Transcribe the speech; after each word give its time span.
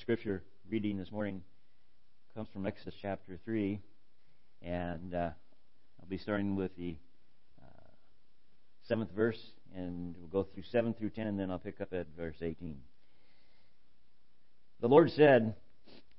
scripture 0.00 0.42
reading 0.68 0.98
this 0.98 1.10
morning 1.10 1.40
comes 2.34 2.48
from 2.52 2.66
Exodus 2.66 2.94
chapter 3.00 3.38
3, 3.46 3.80
and 4.60 5.14
uh, 5.14 5.30
I'll 6.00 6.08
be 6.08 6.18
starting 6.18 6.54
with 6.54 6.76
the 6.76 6.96
uh, 7.62 7.88
seventh 8.88 9.10
verse, 9.12 9.38
and 9.74 10.14
we'll 10.18 10.28
go 10.28 10.48
through 10.52 10.64
7 10.70 10.92
through 10.94 11.10
10, 11.10 11.26
and 11.26 11.40
then 11.40 11.50
I'll 11.50 11.58
pick 11.58 11.80
up 11.80 11.94
at 11.94 12.08
verse 12.16 12.36
18. 12.42 12.76
The 14.80 14.88
Lord 14.88 15.10
said, 15.12 15.54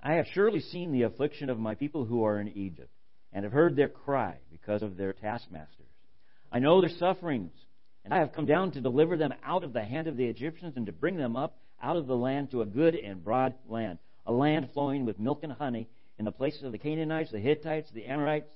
I 0.01 0.13
have 0.13 0.25
surely 0.33 0.61
seen 0.61 0.91
the 0.91 1.03
affliction 1.03 1.49
of 1.49 1.59
my 1.59 1.75
people 1.75 2.05
who 2.05 2.23
are 2.23 2.39
in 2.39 2.47
Egypt, 2.57 2.89
and 3.31 3.43
have 3.43 3.53
heard 3.53 3.75
their 3.75 3.89
cry 3.89 4.37
because 4.51 4.81
of 4.81 4.97
their 4.97 5.13
taskmasters. 5.13 5.85
I 6.51 6.59
know 6.59 6.81
their 6.81 6.89
sufferings, 6.97 7.53
and 8.03 8.11
I 8.11 8.19
have 8.19 8.33
come 8.33 8.47
down 8.47 8.71
to 8.71 8.81
deliver 8.81 9.17
them 9.17 9.33
out 9.45 9.63
of 9.63 9.73
the 9.73 9.83
hand 9.83 10.07
of 10.07 10.17
the 10.17 10.25
Egyptians 10.25 10.73
and 10.77 10.87
to 10.87 10.91
bring 10.91 11.17
them 11.17 11.35
up 11.35 11.59
out 11.81 11.97
of 11.97 12.07
the 12.07 12.15
land 12.15 12.51
to 12.51 12.61
a 12.61 12.65
good 12.65 12.95
and 12.95 13.23
broad 13.23 13.53
land, 13.67 13.99
a 14.25 14.31
land 14.31 14.69
flowing 14.73 15.05
with 15.05 15.19
milk 15.19 15.43
and 15.43 15.53
honey, 15.53 15.87
in 16.19 16.25
the 16.25 16.31
places 16.31 16.63
of 16.63 16.71
the 16.71 16.77
Canaanites, 16.77 17.31
the 17.31 17.39
Hittites, 17.39 17.91
the 17.91 18.05
Amorites, 18.05 18.49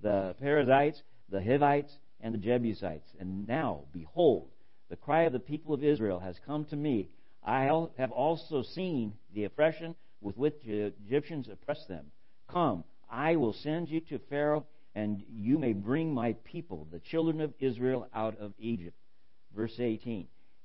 the 0.00 0.34
Perizzites, 0.40 1.02
the 1.30 1.42
Hivites, 1.42 1.96
and 2.20 2.34
the 2.34 2.38
Jebusites. 2.38 3.08
And 3.20 3.46
now, 3.46 3.84
behold, 3.92 4.48
the 4.88 4.96
cry 4.96 5.22
of 5.22 5.32
the 5.32 5.38
people 5.38 5.74
of 5.74 5.84
Israel 5.84 6.20
has 6.20 6.36
come 6.44 6.64
to 6.66 6.76
me. 6.76 7.08
I 7.44 7.70
have 7.96 8.10
also 8.10 8.62
seen 8.62 9.14
the 9.34 9.44
oppression 9.44 9.94
with 10.20 10.36
which 10.36 10.54
the 10.66 10.92
Egyptians 11.06 11.48
oppress 11.48 11.84
them. 11.86 12.06
Come, 12.48 12.84
I 13.08 13.36
will 13.36 13.52
send 13.52 13.88
you 13.88 14.00
to 14.00 14.18
Pharaoh, 14.30 14.66
and 14.94 15.22
you 15.28 15.58
may 15.58 15.72
bring 15.72 16.12
my 16.12 16.34
people, 16.44 16.88
the 16.90 16.98
children 16.98 17.40
of 17.40 17.54
Israel, 17.60 18.08
out 18.14 18.38
of 18.38 18.52
Egypt. 18.58 18.96
Verse 19.54 19.78
18. 19.78 20.26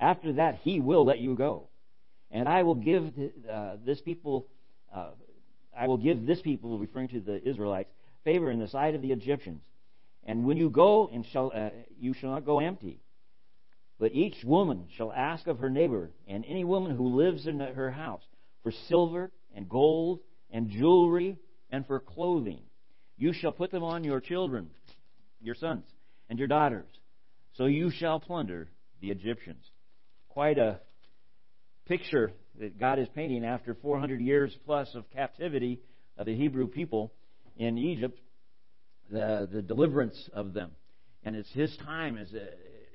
After 0.00 0.32
that, 0.34 0.56
he 0.62 0.80
will 0.80 1.04
let 1.04 1.20
you 1.20 1.34
go. 1.34 1.68
And 2.30 2.48
I 2.48 2.62
will 2.62 2.74
give 2.74 3.12
uh, 3.50 3.76
this 3.84 4.00
people, 4.00 4.46
uh, 4.94 5.10
I 5.78 5.86
will 5.86 5.98
give 5.98 6.26
this 6.26 6.40
people, 6.40 6.78
referring 6.78 7.08
to 7.08 7.20
the 7.20 7.46
Israelites, 7.46 7.90
favor 8.24 8.50
in 8.50 8.58
the 8.58 8.68
sight 8.68 8.94
of 8.94 9.02
the 9.02 9.12
Egyptians. 9.12 9.62
And 10.24 10.44
when 10.44 10.56
you 10.56 10.70
go, 10.70 11.10
and 11.12 11.24
shall, 11.26 11.52
uh, 11.54 11.70
you 11.98 12.14
shall 12.14 12.30
not 12.30 12.46
go 12.46 12.60
empty. 12.60 13.00
But 13.98 14.12
each 14.14 14.42
woman 14.44 14.86
shall 14.96 15.12
ask 15.12 15.46
of 15.46 15.58
her 15.58 15.68
neighbor, 15.68 16.10
and 16.26 16.44
any 16.46 16.64
woman 16.64 16.96
who 16.96 17.16
lives 17.16 17.46
in 17.46 17.60
her 17.60 17.90
house, 17.90 18.22
for 18.62 18.72
silver 18.88 19.30
and 19.54 19.68
gold 19.68 20.20
and 20.50 20.70
jewelry 20.70 21.36
and 21.70 21.86
for 21.86 22.00
clothing. 22.00 22.60
You 23.16 23.32
shall 23.32 23.52
put 23.52 23.70
them 23.70 23.82
on 23.82 24.04
your 24.04 24.20
children, 24.20 24.70
your 25.42 25.54
sons, 25.54 25.84
and 26.28 26.38
your 26.38 26.48
daughters. 26.48 26.88
So 27.52 27.66
you 27.66 27.90
shall 27.90 28.20
plunder 28.20 28.68
the 29.00 29.10
Egyptians. 29.10 29.64
Quite 30.30 30.58
a 30.58 30.78
picture 31.86 32.30
that 32.60 32.78
God 32.78 33.00
is 33.00 33.08
painting 33.16 33.44
after 33.44 33.74
400 33.74 34.20
years 34.20 34.56
plus 34.64 34.88
of 34.94 35.10
captivity 35.10 35.80
of 36.16 36.26
the 36.26 36.36
Hebrew 36.36 36.68
people 36.68 37.12
in 37.56 37.76
Egypt, 37.76 38.16
the, 39.10 39.48
the 39.52 39.60
deliverance 39.60 40.30
of 40.32 40.52
them. 40.52 40.70
And 41.24 41.34
it's 41.34 41.50
His 41.50 41.76
time, 41.84 42.16
is, 42.16 42.32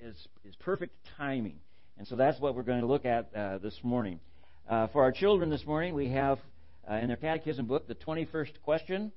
is, 0.01 0.15
is 0.45 0.55
perfect 0.61 0.95
timing. 1.17 1.57
And 1.97 2.07
so 2.07 2.15
that's 2.15 2.39
what 2.39 2.55
we're 2.55 2.63
going 2.63 2.79
to 2.79 2.87
look 2.87 3.05
at 3.05 3.35
uh, 3.35 3.57
this 3.57 3.77
morning. 3.83 4.21
Uh, 4.69 4.87
for 4.87 5.03
our 5.03 5.11
children 5.11 5.49
this 5.49 5.65
morning, 5.65 5.93
we 5.93 6.09
have 6.11 6.39
uh, 6.89 6.95
in 6.95 7.07
their 7.07 7.17
catechism 7.17 7.65
book 7.65 7.85
the 7.85 7.95
21st 7.95 8.61
question 8.63 9.11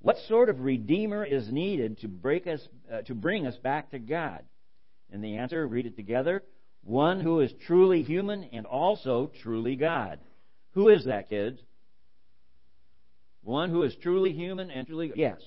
What 0.00 0.16
sort 0.28 0.48
of 0.48 0.60
Redeemer 0.60 1.24
is 1.24 1.50
needed 1.50 1.98
to, 2.02 2.08
break 2.08 2.46
us, 2.46 2.60
uh, 2.92 3.02
to 3.02 3.16
bring 3.16 3.48
us 3.48 3.56
back 3.56 3.90
to 3.90 3.98
God? 3.98 4.44
And 5.10 5.24
the 5.24 5.38
answer, 5.38 5.66
read 5.66 5.86
it 5.86 5.96
together 5.96 6.44
one 6.84 7.20
who 7.20 7.40
is 7.40 7.52
truly 7.66 8.02
human 8.02 8.44
and 8.52 8.66
also 8.66 9.30
truly 9.42 9.76
God. 9.76 10.18
Who 10.72 10.88
is 10.88 11.04
that, 11.04 11.28
kids? 11.28 11.60
One 13.42 13.70
who 13.70 13.82
is 13.82 13.94
truly 14.02 14.32
human 14.32 14.70
and 14.70 14.86
truly 14.86 15.12
yes, 15.14 15.40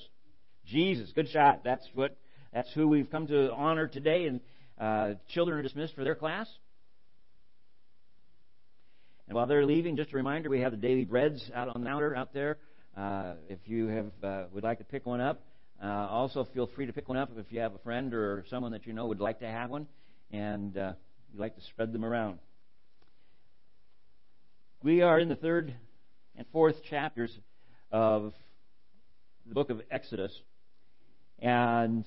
Jesus. 0.66 1.12
Good 1.14 1.30
shot. 1.30 1.64
That's 1.64 1.88
what. 1.94 2.16
That's 2.54 2.72
who 2.72 2.88
we've 2.88 3.10
come 3.12 3.28
to 3.28 3.52
honor 3.52 3.88
today. 3.88 4.28
And 4.28 4.40
uh, 4.80 5.16
children 5.28 5.58
are 5.58 5.62
dismissed 5.62 5.94
for 5.94 6.06
their 6.06 6.16
class. 6.16 6.48
And 9.28 9.36
while 9.36 9.46
they're 9.46 9.66
leaving, 9.66 9.98
just 9.98 10.14
a 10.14 10.16
reminder: 10.16 10.50
we 10.50 10.62
have 10.62 10.72
the 10.72 10.78
daily 10.78 11.06
breads 11.06 11.50
out 11.54 11.68
on 11.74 11.82
the 11.82 11.88
counter 11.90 12.16
out 12.16 12.34
there. 12.34 12.58
Uh, 12.96 13.34
if 13.50 13.60
you 13.66 13.88
have 13.88 14.12
uh, 14.24 14.44
would 14.54 14.64
like 14.64 14.78
to 14.78 14.84
pick 14.86 15.06
one 15.06 15.20
up, 15.20 15.42
uh, 15.84 15.88
also 15.88 16.48
feel 16.54 16.68
free 16.68 16.86
to 16.86 16.94
pick 16.94 17.10
one 17.10 17.18
up 17.18 17.30
if 17.38 17.52
you 17.52 17.60
have 17.60 17.74
a 17.76 17.80
friend 17.80 18.14
or 18.14 18.46
someone 18.50 18.72
that 18.72 18.86
you 18.86 18.94
know 18.94 19.08
would 19.08 19.20
like 19.20 19.40
to 19.40 19.48
have 19.48 19.70
one. 19.70 19.88
And 20.32 20.78
uh, 20.78 20.94
we 21.36 21.42
like 21.42 21.56
to 21.56 21.62
spread 21.62 21.92
them 21.92 22.06
around. 22.06 22.40
We 24.82 25.02
are 25.02 25.20
in 25.20 25.28
the 25.28 25.36
third 25.36 25.74
and 26.38 26.46
fourth 26.54 26.84
chapters 26.84 27.32
of 27.92 28.34
the 29.46 29.54
book 29.54 29.70
of 29.70 29.82
Exodus, 29.92 30.32
and 31.40 32.06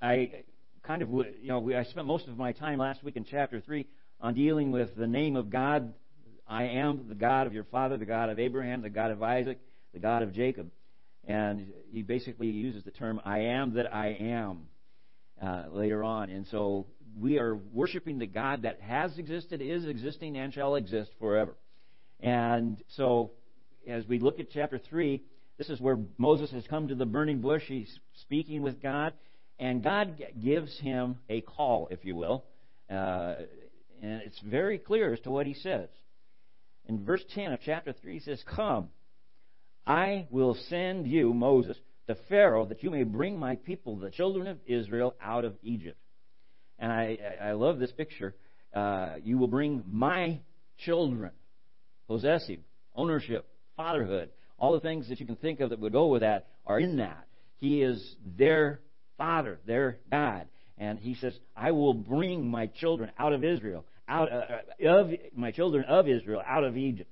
I 0.00 0.44
kind 0.84 1.02
of, 1.02 1.10
you 1.10 1.48
know, 1.48 1.72
I 1.76 1.82
spent 1.84 2.06
most 2.06 2.28
of 2.28 2.36
my 2.36 2.52
time 2.52 2.78
last 2.78 3.02
week 3.02 3.16
in 3.16 3.24
chapter 3.24 3.60
three 3.60 3.86
on 4.20 4.34
dealing 4.34 4.70
with 4.70 4.94
the 4.96 5.06
name 5.06 5.34
of 5.34 5.50
God. 5.50 5.94
I 6.46 6.64
am 6.64 7.08
the 7.08 7.14
God 7.14 7.46
of 7.46 7.54
your 7.54 7.64
father, 7.64 7.96
the 7.96 8.06
God 8.06 8.30
of 8.30 8.38
Abraham, 8.38 8.82
the 8.82 8.90
God 8.90 9.10
of 9.10 9.22
Isaac, 9.22 9.58
the 9.92 9.98
God 9.98 10.22
of 10.22 10.32
Jacob. 10.32 10.70
And 11.26 11.72
he 11.90 12.02
basically 12.02 12.48
uses 12.48 12.84
the 12.84 12.90
term 12.90 13.20
I 13.24 13.40
am 13.40 13.74
that 13.74 13.92
I 13.92 14.16
am 14.20 14.68
uh, 15.42 15.64
later 15.70 16.04
on. 16.04 16.30
And 16.30 16.46
so 16.48 16.86
we 17.18 17.38
are 17.38 17.54
worshiping 17.72 18.18
the 18.18 18.26
God 18.26 18.62
that 18.62 18.80
has 18.80 19.16
existed, 19.18 19.60
is 19.60 19.86
existing, 19.86 20.36
and 20.36 20.52
shall 20.52 20.74
exist 20.76 21.10
forever. 21.18 21.56
And 22.20 22.82
so 22.96 23.32
as 23.86 24.06
we 24.06 24.18
look 24.18 24.40
at 24.40 24.50
chapter 24.50 24.78
3, 24.78 25.22
this 25.56 25.68
is 25.68 25.80
where 25.80 25.98
Moses 26.18 26.50
has 26.52 26.64
come 26.68 26.88
to 26.88 26.94
the 26.94 27.06
burning 27.06 27.40
bush. 27.40 27.62
He's 27.66 27.98
speaking 28.22 28.62
with 28.62 28.80
God, 28.80 29.12
and 29.58 29.82
God 29.82 30.22
gives 30.42 30.78
him 30.78 31.16
a 31.28 31.40
call, 31.40 31.88
if 31.90 32.04
you 32.04 32.14
will. 32.14 32.44
Uh, 32.88 33.34
and 34.00 34.22
it's 34.22 34.38
very 34.40 34.78
clear 34.78 35.12
as 35.12 35.20
to 35.20 35.30
what 35.30 35.46
he 35.46 35.54
says. 35.54 35.88
In 36.86 37.04
verse 37.04 37.22
10 37.34 37.52
of 37.52 37.60
chapter 37.64 37.92
3, 37.92 38.14
he 38.14 38.20
says, 38.20 38.42
Come, 38.54 38.88
I 39.86 40.26
will 40.30 40.56
send 40.68 41.06
you, 41.06 41.34
Moses, 41.34 41.76
to 42.08 42.16
Pharaoh 42.28 42.66
that 42.66 42.82
you 42.82 42.90
may 42.90 43.04
bring 43.04 43.38
my 43.38 43.56
people, 43.56 43.96
the 43.96 44.10
children 44.10 44.46
of 44.46 44.58
Israel, 44.66 45.14
out 45.22 45.44
of 45.44 45.56
Egypt. 45.62 45.98
And 46.78 46.90
I, 46.90 47.18
I 47.40 47.52
love 47.52 47.78
this 47.78 47.92
picture. 47.92 48.34
Uh, 48.74 49.16
you 49.22 49.38
will 49.38 49.48
bring 49.48 49.84
my 49.90 50.40
children, 50.78 51.32
possessive, 52.06 52.60
ownership, 52.94 53.46
fatherhood, 53.76 54.30
all 54.58 54.72
the 54.72 54.80
things 54.80 55.08
that 55.08 55.20
you 55.20 55.26
can 55.26 55.36
think 55.36 55.60
of 55.60 55.70
that 55.70 55.78
would 55.78 55.92
go 55.92 56.06
with 56.06 56.22
that 56.22 56.48
are 56.66 56.80
in 56.80 56.96
that. 56.96 57.26
He 57.58 57.82
is 57.82 58.16
their 58.24 58.80
father, 59.16 59.58
their 59.66 59.98
God. 60.10 60.48
And 60.78 60.98
he 60.98 61.14
says, 61.14 61.36
I 61.56 61.72
will 61.72 61.94
bring 61.94 62.48
my 62.48 62.66
children 62.66 63.10
out 63.18 63.32
of 63.32 63.44
Israel, 63.44 63.84
out 64.08 64.30
uh, 64.32 64.88
of 64.88 65.10
my 65.34 65.50
children 65.50 65.84
of 65.84 66.08
Israel 66.08 66.40
out 66.46 66.64
of 66.64 66.76
Egypt. 66.76 67.10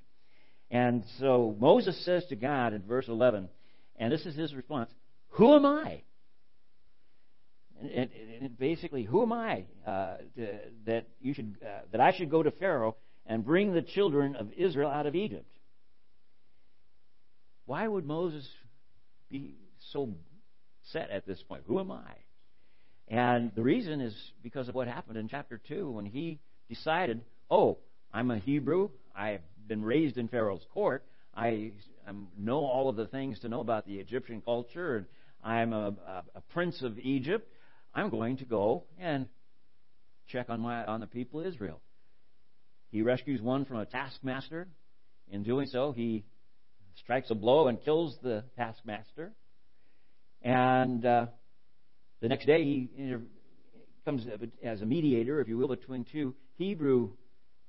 And 0.70 1.04
so 1.18 1.54
Moses 1.58 2.02
says 2.04 2.24
to 2.26 2.36
God 2.36 2.72
in 2.72 2.82
verse 2.82 3.06
11, 3.08 3.48
and 3.98 4.12
this 4.12 4.24
is 4.26 4.36
his 4.36 4.54
response 4.54 4.90
Who 5.30 5.54
am 5.54 5.66
I? 5.66 6.02
And, 7.80 7.90
and, 7.90 8.10
and 8.40 8.58
basically, 8.58 9.02
who 9.02 9.22
am 9.22 9.32
I 9.32 9.64
uh, 9.86 10.16
to, 10.36 10.58
that 10.86 11.08
you 11.20 11.34
should 11.34 11.56
uh, 11.62 11.80
that 11.92 12.00
I 12.00 12.12
should 12.12 12.30
go 12.30 12.42
to 12.42 12.50
Pharaoh 12.50 12.96
and 13.26 13.44
bring 13.44 13.74
the 13.74 13.82
children 13.82 14.36
of 14.36 14.50
Israel 14.56 14.90
out 14.90 15.06
of 15.06 15.14
Egypt? 15.14 15.46
Why 17.66 17.86
would 17.86 18.06
Moses 18.06 18.48
be 19.28 19.56
so 19.92 20.14
set 20.92 21.10
at 21.10 21.26
this 21.26 21.42
point? 21.42 21.64
Who 21.66 21.80
am 21.80 21.90
I? 21.90 22.12
And 23.08 23.52
the 23.54 23.62
reason 23.62 24.00
is 24.00 24.14
because 24.42 24.68
of 24.68 24.74
what 24.74 24.88
happened 24.88 25.18
in 25.18 25.28
chapter 25.28 25.60
2 25.68 25.90
when 25.90 26.06
he 26.06 26.40
decided, 26.68 27.20
oh, 27.50 27.78
I'm 28.12 28.30
a 28.30 28.38
Hebrew. 28.38 28.90
I've 29.14 29.42
been 29.68 29.84
raised 29.84 30.16
in 30.16 30.28
Pharaoh's 30.28 30.66
court. 30.72 31.04
I 31.36 31.72
know 32.38 32.60
all 32.60 32.88
of 32.88 32.96
the 32.96 33.06
things 33.06 33.38
to 33.40 33.48
know 33.48 33.60
about 33.60 33.86
the 33.86 33.96
Egyptian 33.96 34.40
culture, 34.40 34.96
and 34.96 35.06
I'm 35.44 35.72
a, 35.72 35.88
a, 35.88 36.24
a 36.36 36.40
prince 36.52 36.82
of 36.82 36.98
Egypt. 36.98 37.46
I'm 37.94 38.08
going 38.08 38.38
to 38.38 38.44
go 38.44 38.84
and 38.98 39.26
check 40.28 40.48
on 40.48 40.60
my 40.60 40.84
on 40.84 41.00
the 41.00 41.06
people 41.06 41.40
of 41.40 41.46
Israel. 41.46 41.80
He 42.90 43.02
rescues 43.02 43.42
one 43.42 43.66
from 43.66 43.76
a 43.78 43.86
taskmaster. 43.86 44.68
In 45.30 45.42
doing 45.42 45.66
so, 45.66 45.92
he 45.92 46.24
strikes 46.94 47.30
a 47.30 47.34
blow 47.34 47.68
and 47.68 47.82
kills 47.84 48.16
the 48.22 48.44
taskmaster. 48.56 49.32
And 50.42 51.04
uh, 51.04 51.26
the 52.20 52.28
next 52.28 52.46
day, 52.46 52.64
he 52.64 52.88
comes 54.04 54.26
as 54.62 54.80
a 54.80 54.86
mediator, 54.86 55.40
if 55.40 55.48
you 55.48 55.58
will, 55.58 55.68
between 55.68 56.06
two 56.10 56.34
Hebrew 56.56 57.10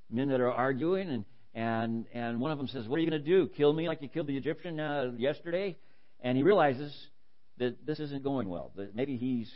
men 0.09 0.29
that 0.29 0.39
are 0.39 0.51
arguing, 0.51 1.09
and 1.09 1.25
and 1.57 2.05
and 2.13 2.39
one 2.39 2.51
of 2.51 2.59
them 2.59 2.67
says, 2.67 2.87
"What 2.87 2.97
are 2.97 3.01
you 3.01 3.09
going 3.09 3.23
to 3.23 3.27
do? 3.27 3.47
Kill 3.47 3.73
me 3.73 3.87
like 3.87 4.03
you 4.03 4.09
killed 4.09 4.27
the 4.27 4.37
Egyptian 4.37 4.79
uh, 4.79 5.11
yesterday?" 5.17 5.75
And 6.19 6.37
he 6.37 6.43
realizes 6.43 6.95
that 7.57 7.83
this 7.83 7.99
isn't 7.99 8.23
going 8.23 8.47
well. 8.47 8.71
That 8.75 8.95
maybe 8.95 9.17
he's 9.17 9.51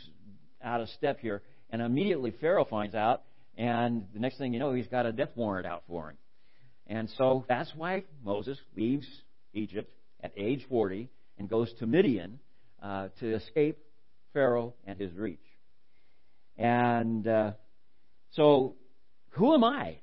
out 0.62 0.80
of 0.80 0.88
step 0.90 1.20
here. 1.20 1.42
And 1.70 1.80
immediately 1.80 2.32
Pharaoh 2.40 2.66
finds 2.68 2.96
out, 2.96 3.22
and 3.56 4.06
the 4.12 4.18
next 4.18 4.38
thing 4.38 4.52
you 4.52 4.58
know, 4.58 4.72
he's 4.72 4.88
got 4.88 5.06
a 5.06 5.12
death 5.12 5.30
warrant 5.36 5.64
out 5.64 5.84
for 5.86 6.10
him. 6.10 6.16
And 6.88 7.08
so 7.16 7.44
that's 7.48 7.70
why 7.76 8.02
Moses 8.24 8.58
leaves 8.76 9.06
Egypt 9.54 9.90
at 10.22 10.32
age 10.36 10.66
40 10.68 11.08
and 11.38 11.48
goes 11.48 11.72
to 11.78 11.86
Midian 11.86 12.40
uh, 12.82 13.08
to 13.20 13.34
escape 13.36 13.78
Pharaoh 14.32 14.74
and 14.86 14.98
his 14.98 15.14
reach. 15.14 15.38
And 16.58 17.26
uh, 17.26 17.52
so, 18.32 18.74
who 19.30 19.54
am 19.54 19.64
I? 19.64 20.00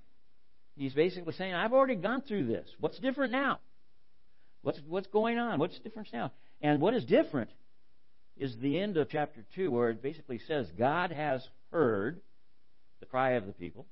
He's 0.80 0.94
basically 0.94 1.34
saying, 1.34 1.54
I've 1.54 1.74
already 1.74 1.96
gone 1.96 2.22
through 2.22 2.46
this. 2.46 2.66
What's 2.80 2.98
different 3.00 3.34
now? 3.34 3.60
What's, 4.62 4.80
what's 4.88 5.08
going 5.08 5.38
on? 5.38 5.60
What's 5.60 5.78
different 5.80 6.08
now? 6.14 6.32
And 6.62 6.80
what 6.80 6.94
is 6.94 7.04
different 7.04 7.50
is 8.38 8.56
the 8.62 8.80
end 8.80 8.96
of 8.96 9.10
chapter 9.10 9.44
2, 9.56 9.70
where 9.70 9.90
it 9.90 10.02
basically 10.02 10.40
says, 10.48 10.68
God 10.78 11.12
has 11.12 11.46
heard 11.74 12.22
the 13.02 13.06
cry 13.06 13.32
of 13.32 13.46
the 13.46 13.52
people. 13.52 13.88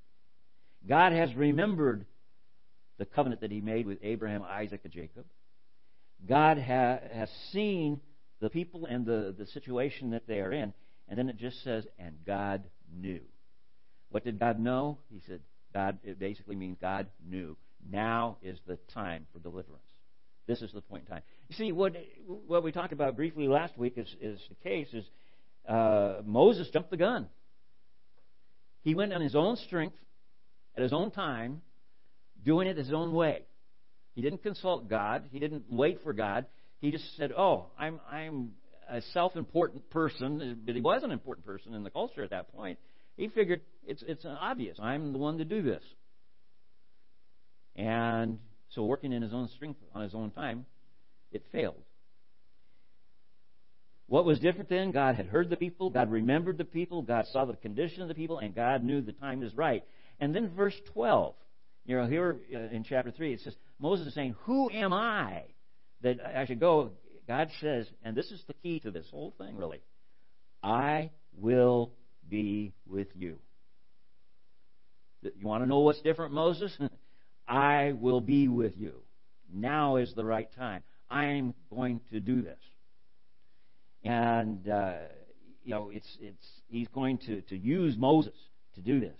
God 0.87 1.11
has 1.11 1.35
remembered 1.35 2.05
the 2.97 3.05
covenant 3.05 3.41
that 3.41 3.51
he 3.51 3.59
made 3.59 3.85
with 3.85 3.97
Abraham, 4.01 4.43
Isaac, 4.43 4.79
and 4.85 4.93
Jacob. 4.93 5.25
God 6.25 6.57
ha- 6.57 6.99
has 7.13 7.29
seen 7.51 7.99
the 8.39 8.49
people 8.49 8.85
and 8.85 9.05
the, 9.05 9.35
the 9.37 9.47
situation 9.47 10.11
that 10.11 10.25
they 10.25 10.39
are 10.39 10.53
in. 10.53 10.71
And 11.09 11.19
then 11.19 11.27
it 11.27 11.35
just 11.35 11.61
says, 11.65 11.85
and 11.99 12.15
God 12.25 12.63
knew. 12.97 13.19
What 14.09 14.23
did 14.23 14.39
God 14.39 14.57
know? 14.57 14.99
He 15.11 15.19
said, 15.27 15.41
God, 15.77 15.99
it 16.03 16.17
basically 16.17 16.55
means 16.55 16.75
God 16.81 17.05
knew. 17.29 17.55
Now 17.87 18.37
is 18.41 18.57
the 18.65 18.79
time 18.95 19.27
for 19.31 19.37
deliverance. 19.37 19.85
This 20.47 20.63
is 20.63 20.71
the 20.71 20.81
point 20.81 21.03
in 21.03 21.11
time. 21.11 21.21
You 21.49 21.55
see, 21.55 21.71
what, 21.71 21.95
what 22.47 22.63
we 22.63 22.71
talked 22.71 22.93
about 22.93 23.15
briefly 23.15 23.47
last 23.47 23.77
week 23.77 23.93
is, 23.95 24.07
is 24.19 24.39
the 24.49 24.55
case 24.67 24.87
is 24.91 25.05
uh, 25.69 26.21
Moses 26.25 26.67
jumped 26.73 26.89
the 26.89 26.97
gun. 26.97 27.27
He 28.81 28.95
went 28.95 29.13
on 29.13 29.21
his 29.21 29.35
own 29.35 29.55
strength, 29.67 29.97
at 30.75 30.81
his 30.81 30.93
own 30.93 31.11
time, 31.11 31.61
doing 32.43 32.67
it 32.67 32.75
his 32.75 32.91
own 32.91 33.13
way. 33.13 33.43
He 34.15 34.23
didn't 34.23 34.41
consult 34.41 34.89
God. 34.89 35.25
He 35.31 35.37
didn't 35.37 35.65
wait 35.69 35.99
for 36.01 36.11
God. 36.11 36.47
He 36.79 36.89
just 36.89 37.05
said, 37.17 37.31
"Oh, 37.37 37.67
I'm 37.77 37.99
I'm 38.11 38.53
a 38.89 39.01
self-important 39.13 39.91
person." 39.91 40.61
But 40.65 40.73
he 40.73 40.81
was 40.81 41.03
an 41.03 41.11
important 41.11 41.45
person 41.45 41.75
in 41.75 41.83
the 41.83 41.91
culture 41.91 42.23
at 42.23 42.31
that 42.31 42.51
point. 42.51 42.79
He 43.17 43.27
figured 43.27 43.61
it's 43.85 44.03
it's 44.07 44.25
obvious. 44.25 44.77
I'm 44.79 45.11
the 45.11 45.19
one 45.19 45.39
to 45.39 45.45
do 45.45 45.61
this. 45.61 45.83
And 47.75 48.39
so, 48.69 48.83
working 48.83 49.11
in 49.11 49.21
his 49.21 49.33
own 49.33 49.49
strength 49.49 49.79
on 49.93 50.03
his 50.03 50.15
own 50.15 50.31
time, 50.31 50.65
it 51.31 51.43
failed. 51.51 51.81
What 54.07 54.25
was 54.25 54.39
different 54.39 54.69
then? 54.69 54.91
God 54.91 55.15
had 55.15 55.25
heard 55.25 55.49
the 55.49 55.57
people, 55.57 55.89
God 55.89 56.09
remembered 56.09 56.57
the 56.57 56.63
people, 56.63 57.01
God 57.01 57.25
saw 57.33 57.43
the 57.43 57.57
condition 57.57 58.01
of 58.01 58.07
the 58.07 58.13
people, 58.13 58.39
and 58.39 58.55
God 58.55 58.83
knew 58.83 59.01
the 59.01 59.11
time 59.11 59.43
is 59.43 59.53
right. 59.53 59.83
And 60.19 60.33
then 60.33 60.55
verse 60.55 60.75
12, 60.93 61.35
you 61.85 61.97
know, 61.97 62.07
here 62.07 62.37
uh, 62.55 62.73
in 62.73 62.85
chapter 62.85 63.11
3, 63.11 63.33
it 63.33 63.41
says, 63.41 63.53
Moses 63.79 64.07
is 64.07 64.13
saying, 64.13 64.35
Who 64.45 64.69
am 64.71 64.93
I 64.93 65.43
that 66.01 66.19
I 66.25 66.45
should 66.45 66.61
go? 66.61 66.91
God 67.27 67.49
says, 67.59 67.87
and 68.03 68.15
this 68.15 68.31
is 68.31 68.41
the 68.47 68.53
key 68.53 68.79
to 68.79 68.91
this 68.91 69.05
whole 69.11 69.33
thing, 69.37 69.57
really 69.57 69.81
I 70.63 71.11
will 71.37 71.91
be 72.29 72.73
with 72.85 73.07
you. 73.15 73.37
You 75.21 75.47
want 75.47 75.63
to 75.63 75.67
know 75.67 75.79
what's 75.79 76.01
different, 76.01 76.33
Moses? 76.33 76.75
I 77.47 77.93
will 77.99 78.21
be 78.21 78.47
with 78.47 78.73
you. 78.77 79.01
Now 79.53 79.95
is 79.97 80.13
the 80.15 80.25
right 80.25 80.49
time. 80.55 80.83
I'm 81.09 81.53
going 81.69 82.01
to 82.11 82.19
do 82.19 82.41
this 82.41 82.59
and 84.07 84.67
uh, 84.69 84.93
you 85.63 85.71
know 85.71 85.89
it's 85.93 86.07
it's 86.21 86.47
he's 86.69 86.87
going 86.89 87.17
to 87.19 87.41
to 87.41 87.57
use 87.57 87.95
Moses 87.97 88.35
to 88.75 88.81
do 88.81 88.99
this. 88.99 89.19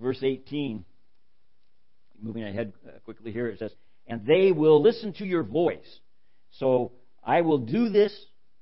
Verse 0.00 0.22
18, 0.22 0.84
moving 2.22 2.44
ahead 2.44 2.72
uh, 2.86 2.98
quickly 3.04 3.32
here, 3.32 3.48
it 3.48 3.58
says, 3.58 3.72
"And 4.06 4.24
they 4.26 4.52
will 4.52 4.80
listen 4.80 5.12
to 5.14 5.26
your 5.26 5.42
voice." 5.42 6.00
So 6.52 6.92
I 7.22 7.42
will 7.42 7.58
do 7.58 7.90
this 7.90 8.12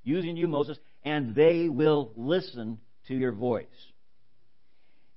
using 0.03 0.37
you, 0.37 0.49
Moses, 0.49 0.79
and 1.09 1.35
they 1.35 1.69
will 1.69 2.13
listen 2.17 2.79
to 3.07 3.15
your 3.15 3.33
voice. 3.33 3.67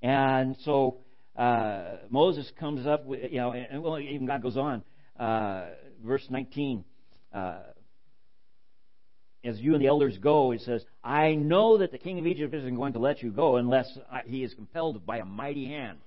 And 0.02 0.56
so 0.64 0.98
uh, 1.36 1.96
Moses 2.08 2.50
comes 2.58 2.86
up 2.86 3.04
with, 3.04 3.30
you 3.30 3.38
know, 3.38 3.52
and 3.52 3.82
well, 3.82 3.98
even 3.98 4.26
God 4.26 4.42
goes 4.42 4.56
on, 4.56 4.82
uh, 5.18 5.66
verse 6.04 6.26
19 6.30 6.84
uh, 7.32 7.58
as 9.44 9.58
you 9.58 9.74
and 9.74 9.82
the 9.82 9.88
elders 9.88 10.16
go, 10.18 10.52
he 10.52 10.58
says, 10.58 10.84
I 11.02 11.34
know 11.34 11.78
that 11.78 11.90
the 11.90 11.98
king 11.98 12.18
of 12.18 12.26
Egypt 12.26 12.54
isn't 12.54 12.76
going 12.76 12.92
to 12.92 13.00
let 13.00 13.22
you 13.22 13.30
go 13.30 13.56
unless 13.56 13.86
he 14.24 14.44
is 14.44 14.54
compelled 14.54 15.04
by 15.04 15.18
a 15.18 15.24
mighty 15.24 15.66
hand. 15.66 15.98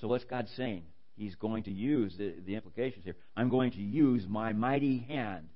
So 0.00 0.08
what's 0.08 0.24
God 0.24 0.48
saying? 0.56 0.82
He's 1.16 1.36
going 1.36 1.64
to 1.64 1.70
use 1.70 2.14
the, 2.18 2.34
the 2.44 2.56
implications 2.56 3.04
here. 3.04 3.14
I'm 3.36 3.50
going 3.50 3.70
to 3.72 3.80
use 3.80 4.24
my 4.28 4.52
mighty 4.52 5.06
hand. 5.08 5.48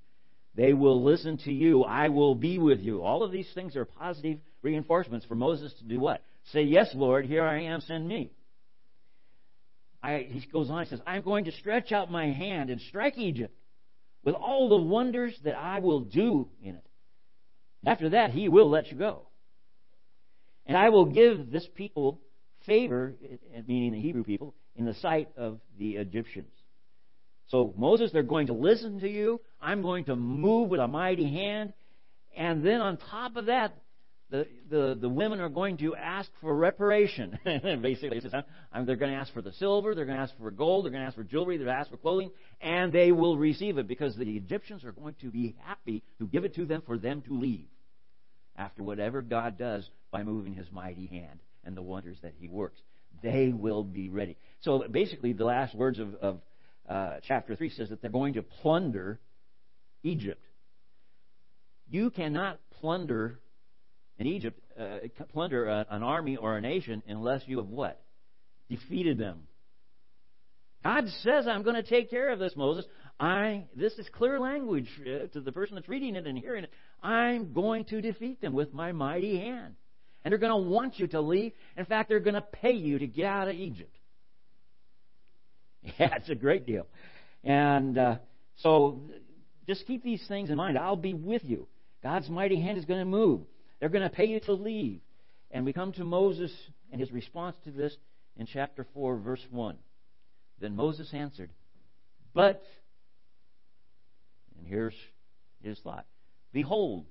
They 0.57 0.73
will 0.73 1.03
listen 1.03 1.39
to 1.39 1.53
you. 1.53 1.83
I 1.83 2.09
will 2.09 2.35
be 2.35 2.59
with 2.59 2.81
you. 2.81 3.03
All 3.03 3.23
of 3.23 3.33
these 3.33 3.49
things 3.55 3.77
are 3.77 3.85
positive 3.85 4.39
reinforcements 4.63 5.27
for 5.27 5.35
Moses 5.35 5.73
to 5.79 5.85
do 5.85 5.99
what? 5.99 6.23
Say, 6.53 6.63
Yes, 6.63 6.91
Lord, 6.95 7.27
here 7.27 7.45
I 7.45 7.65
am, 7.65 7.81
send 7.81 8.07
me. 8.07 8.31
I, 10.03 10.27
he 10.29 10.47
goes 10.53 10.71
on, 10.71 10.85
he 10.85 10.91
says, 10.91 11.01
I'm 11.07 11.23
going 11.23 11.47
to 11.47 11.53
stretch 11.53 11.91
out 11.91 12.11
my 12.11 12.31
hand 12.31 12.71
and 12.71 12.81
strike 12.81 13.17
Egypt 13.17 13.55
with 14.23 14.35
all 14.35 14.69
the 14.69 14.77
wonders 14.77 15.35
that 15.45 15.57
I 15.57 15.81
will 15.81 16.01
do 16.01 16.49
in 16.63 16.77
it. 16.77 16.87
After 17.87 18.11
that, 18.11 18.31
he 18.31 18.49
will 18.49 18.71
let 18.71 18.91
you 18.91 18.99
go. 18.99 19.27
And 20.67 20.77
I 20.77 20.91
will 20.91 21.07
give 21.07 21.51
this 21.51 21.67
people 21.75 22.21
favor, 22.67 23.15
meaning 23.67 23.93
the 23.93 24.01
Hebrew 24.01 24.25
people, 24.25 24.55
in 24.77 24.85
the 24.85 24.95
sight 24.95 25.29
of 25.37 25.61
the 25.79 25.97
Egyptians. 25.97 26.53
So, 27.49 27.75
Moses, 27.77 28.11
they're 28.13 28.23
going 28.23 28.47
to 28.49 28.55
listen 28.55 29.01
to 29.01 29.09
you. 29.09 29.41
I'm 29.61 29.83
going 29.83 30.05
to 30.07 30.17
move 30.17 30.71
with 30.71 30.81
a 30.81 30.89
mighty 30.89 31.31
hand. 31.31 31.73
And 32.37 32.65
then 32.65 32.81
on 32.81 32.97
top 32.97 33.37
of 33.37 33.47
that, 33.47 33.77
the, 34.31 34.49
the, 34.69 34.99
the 35.01 35.09
women 35.09 35.41
are 35.41 35.49
going 35.49 35.77
to 35.79 35.95
ask 35.95 36.31
for 36.41 36.55
reparation. 36.57 37.39
Basically, 37.45 38.21
says, 38.21 38.35
uh, 38.35 38.43
they're 38.85 38.97
going 38.97 39.13
to 39.13 39.19
ask 39.19 39.33
for 39.33 39.43
the 39.43 39.53
silver, 39.53 39.95
they're 39.95 40.07
going 40.07 40.17
to 40.17 40.23
ask 40.23 40.37
for 40.39 40.51
gold, 40.51 40.85
they're 40.85 40.91
going 40.91 41.03
to 41.03 41.07
ask 41.07 41.17
for 41.17 41.25
jewelry, 41.25 41.57
they're 41.57 41.67
going 41.67 41.77
to 41.77 41.81
ask 41.81 41.91
for 41.91 41.99
clothing, 41.99 42.31
and 42.61 42.93
they 42.93 43.13
will 43.13 43.37
receive 43.37 43.79
it 43.79 43.87
because 43.87 44.17
the 44.17 44.37
Egyptians 44.37 44.83
are 44.85 44.93
going 44.93 45.15
to 45.21 45.31
be 45.31 45.55
happy 45.61 46.03
to 46.19 46.27
give 46.27 46.45
it 46.45 46.55
to 46.57 46.65
them 46.65 46.83
for 46.87 46.99
them 46.99 47.23
to 47.23 47.39
leave 47.39 47.69
after 48.57 48.83
whatever 48.83 49.23
God 49.23 49.59
does 49.59 49.89
by 50.11 50.23
moving 50.23 50.55
his 50.55 50.67
mighty 50.73 51.07
hand 51.07 51.41
and 51.65 51.77
the 51.77 51.83
wonders 51.83 52.17
that 52.23 52.33
he 52.39 52.49
works. 52.49 52.81
They 53.23 53.49
will 53.49 53.85
be 53.85 54.09
ready. 54.09 54.37
So 54.61 54.85
basically, 54.91 55.33
the 55.33 55.45
last 55.45 55.75
words 55.75 55.99
of, 55.99 56.15
of 56.17 56.41
uh, 56.89 57.17
chapter 57.27 57.57
3 57.57 57.71
says 57.71 57.89
that 57.89 58.03
they're 58.03 58.11
going 58.11 58.35
to 58.35 58.43
plunder 58.43 59.21
Egypt. 60.03 60.45
You 61.89 62.11
cannot 62.11 62.61
plunder 62.81 63.41
in 64.19 64.27
Egypt, 64.27 64.61
uh, 64.79 64.99
plunder 65.33 65.67
a, 65.67 65.87
an 65.91 66.03
army 66.03 66.37
or 66.37 66.57
a 66.57 66.61
nation 66.61 67.03
unless 67.07 67.43
you 67.47 67.59
have 67.59 67.69
what? 67.69 68.01
Defeated 68.69 69.19
them. 69.19 69.43
God 70.83 71.05
says, 71.23 71.47
I'm 71.49 71.63
going 71.63 71.77
to 71.77 71.83
take 71.83 72.11
care 72.11 72.31
of 72.31 72.39
this, 72.39 72.55
Moses. 72.57 72.85
I, 73.19 73.65
this 73.75 73.95
is 73.95 74.07
clear 74.13 74.39
language 74.39 74.89
uh, 75.01 75.27
to 75.29 75.41
the 75.41 75.53
person 75.53 75.77
that's 75.77 75.89
reading 75.89 76.15
it 76.15 76.27
and 76.27 76.39
hearing 76.39 76.65
it. 76.65 76.71
I'm 77.03 77.53
going 77.53 77.87
to 77.87 78.03
defeat 78.03 78.41
them 78.41 78.53
with 78.53 78.75
my 78.75 78.93
mighty 78.93 79.39
hand. 79.39 79.77
And 80.25 80.33
they're 80.33 80.39
going 80.39 80.65
to 80.65 80.71
want 80.71 80.99
you 80.99 81.07
to 81.09 81.21
leave. 81.21 81.53
In 81.77 81.85
fact, 81.85 82.09
they're 82.09 82.21
going 82.21 82.35
to 82.35 82.43
pay 82.43 82.73
you 82.73 82.99
to 82.99 83.07
get 83.07 83.27
out 83.27 83.49
of 83.49 83.55
Egypt. 83.55 83.95
Yeah, 85.99 86.15
it's 86.17 86.31
a 86.31 86.35
great 86.35 86.67
deal. 86.67 86.87
And 87.43 87.99
uh, 87.99 88.17
so 88.57 89.03
just 89.67 89.87
keep 89.87 90.03
these 90.03 90.25
things 90.29 90.51
in 90.51 90.57
mind. 90.57 90.79
I'll 90.79 90.97
be 90.97 91.15
with 91.15 91.43
you. 91.45 91.69
God's 92.03 92.29
mighty 92.29 92.61
hand 92.61 92.79
is 92.79 92.85
going 92.85 93.01
to 93.01 93.05
move. 93.05 93.43
They're 93.81 93.89
going 93.89 94.09
to 94.09 94.15
pay 94.15 94.27
you 94.27 94.41
to 94.41 94.53
leave. 94.53 95.01
And 95.51 95.65
we 95.65 95.73
come 95.73 95.93
to 95.93 96.05
Moses 96.05 96.51
and 96.91 97.01
his 97.01 97.13
response 97.13 97.57
to 97.65 97.71
this 97.71 97.97
in 98.37 98.47
chapter 98.47 98.87
4, 98.95 99.19
verse 99.19 99.45
1. 99.51 99.77
Then 100.61 100.75
Moses 100.77 101.09
answered, 101.13 101.51
But, 102.33 102.63
and 104.59 104.67
here's 104.67 104.95
his 105.63 105.79
thought 105.81 106.07
Behold, 106.53 107.07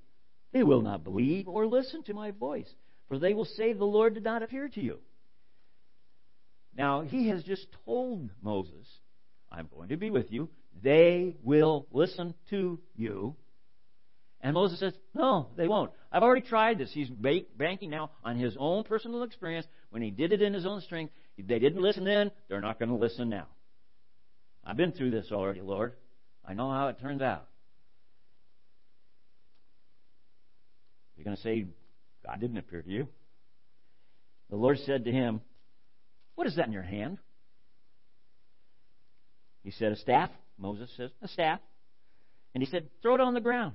they 0.52 0.62
will 0.62 0.82
not 0.82 1.04
believe 1.04 1.48
or 1.48 1.66
listen 1.66 2.02
to 2.04 2.14
my 2.14 2.30
voice, 2.30 2.68
for 3.08 3.18
they 3.18 3.34
will 3.34 3.44
say, 3.44 3.72
The 3.72 3.84
Lord 3.84 4.14
did 4.14 4.24
not 4.24 4.42
appear 4.42 4.68
to 4.68 4.80
you. 4.80 4.98
Now, 6.76 7.02
he 7.02 7.28
has 7.28 7.42
just 7.44 7.66
told 7.84 8.30
Moses, 8.42 8.86
I'm 9.50 9.68
going 9.72 9.90
to 9.90 9.96
be 9.96 10.10
with 10.10 10.32
you. 10.32 10.48
They 10.82 11.36
will 11.42 11.86
listen 11.92 12.34
to 12.50 12.80
you. 12.96 13.36
And 14.40 14.54
Moses 14.54 14.80
says, 14.80 14.92
No, 15.14 15.48
they 15.56 15.68
won't. 15.68 15.92
I've 16.12 16.22
already 16.22 16.46
tried 16.46 16.78
this. 16.78 16.90
He's 16.92 17.08
banking 17.08 17.90
now 17.90 18.10
on 18.24 18.36
his 18.36 18.56
own 18.58 18.84
personal 18.84 19.22
experience. 19.22 19.66
When 19.90 20.02
he 20.02 20.10
did 20.10 20.32
it 20.32 20.42
in 20.42 20.52
his 20.52 20.66
own 20.66 20.80
strength, 20.82 21.12
they 21.38 21.58
didn't 21.58 21.80
listen 21.80 22.04
then, 22.04 22.30
they're 22.48 22.60
not 22.60 22.78
going 22.78 22.90
to 22.90 22.96
listen 22.96 23.28
now. 23.28 23.46
I've 24.64 24.76
been 24.76 24.92
through 24.92 25.10
this 25.12 25.28
already, 25.30 25.60
Lord. 25.60 25.94
I 26.46 26.54
know 26.54 26.70
how 26.70 26.88
it 26.88 27.00
turns 27.00 27.22
out. 27.22 27.46
You're 31.16 31.24
going 31.24 31.36
to 31.36 31.42
say, 31.42 31.66
God 32.26 32.40
didn't 32.40 32.58
appear 32.58 32.82
to 32.82 32.90
you. 32.90 33.08
The 34.50 34.56
Lord 34.56 34.78
said 34.84 35.04
to 35.04 35.12
him, 35.12 35.40
What 36.34 36.46
is 36.46 36.56
that 36.56 36.66
in 36.66 36.72
your 36.72 36.82
hand? 36.82 37.18
He 39.62 39.70
said, 39.70 39.92
A 39.92 39.96
staff. 39.96 40.30
Moses 40.58 40.90
says, 40.96 41.10
A 41.22 41.28
staff. 41.28 41.60
And 42.54 42.62
he 42.62 42.70
said, 42.70 42.88
Throw 43.02 43.14
it 43.14 43.20
on 43.20 43.34
the 43.34 43.40
ground. 43.40 43.74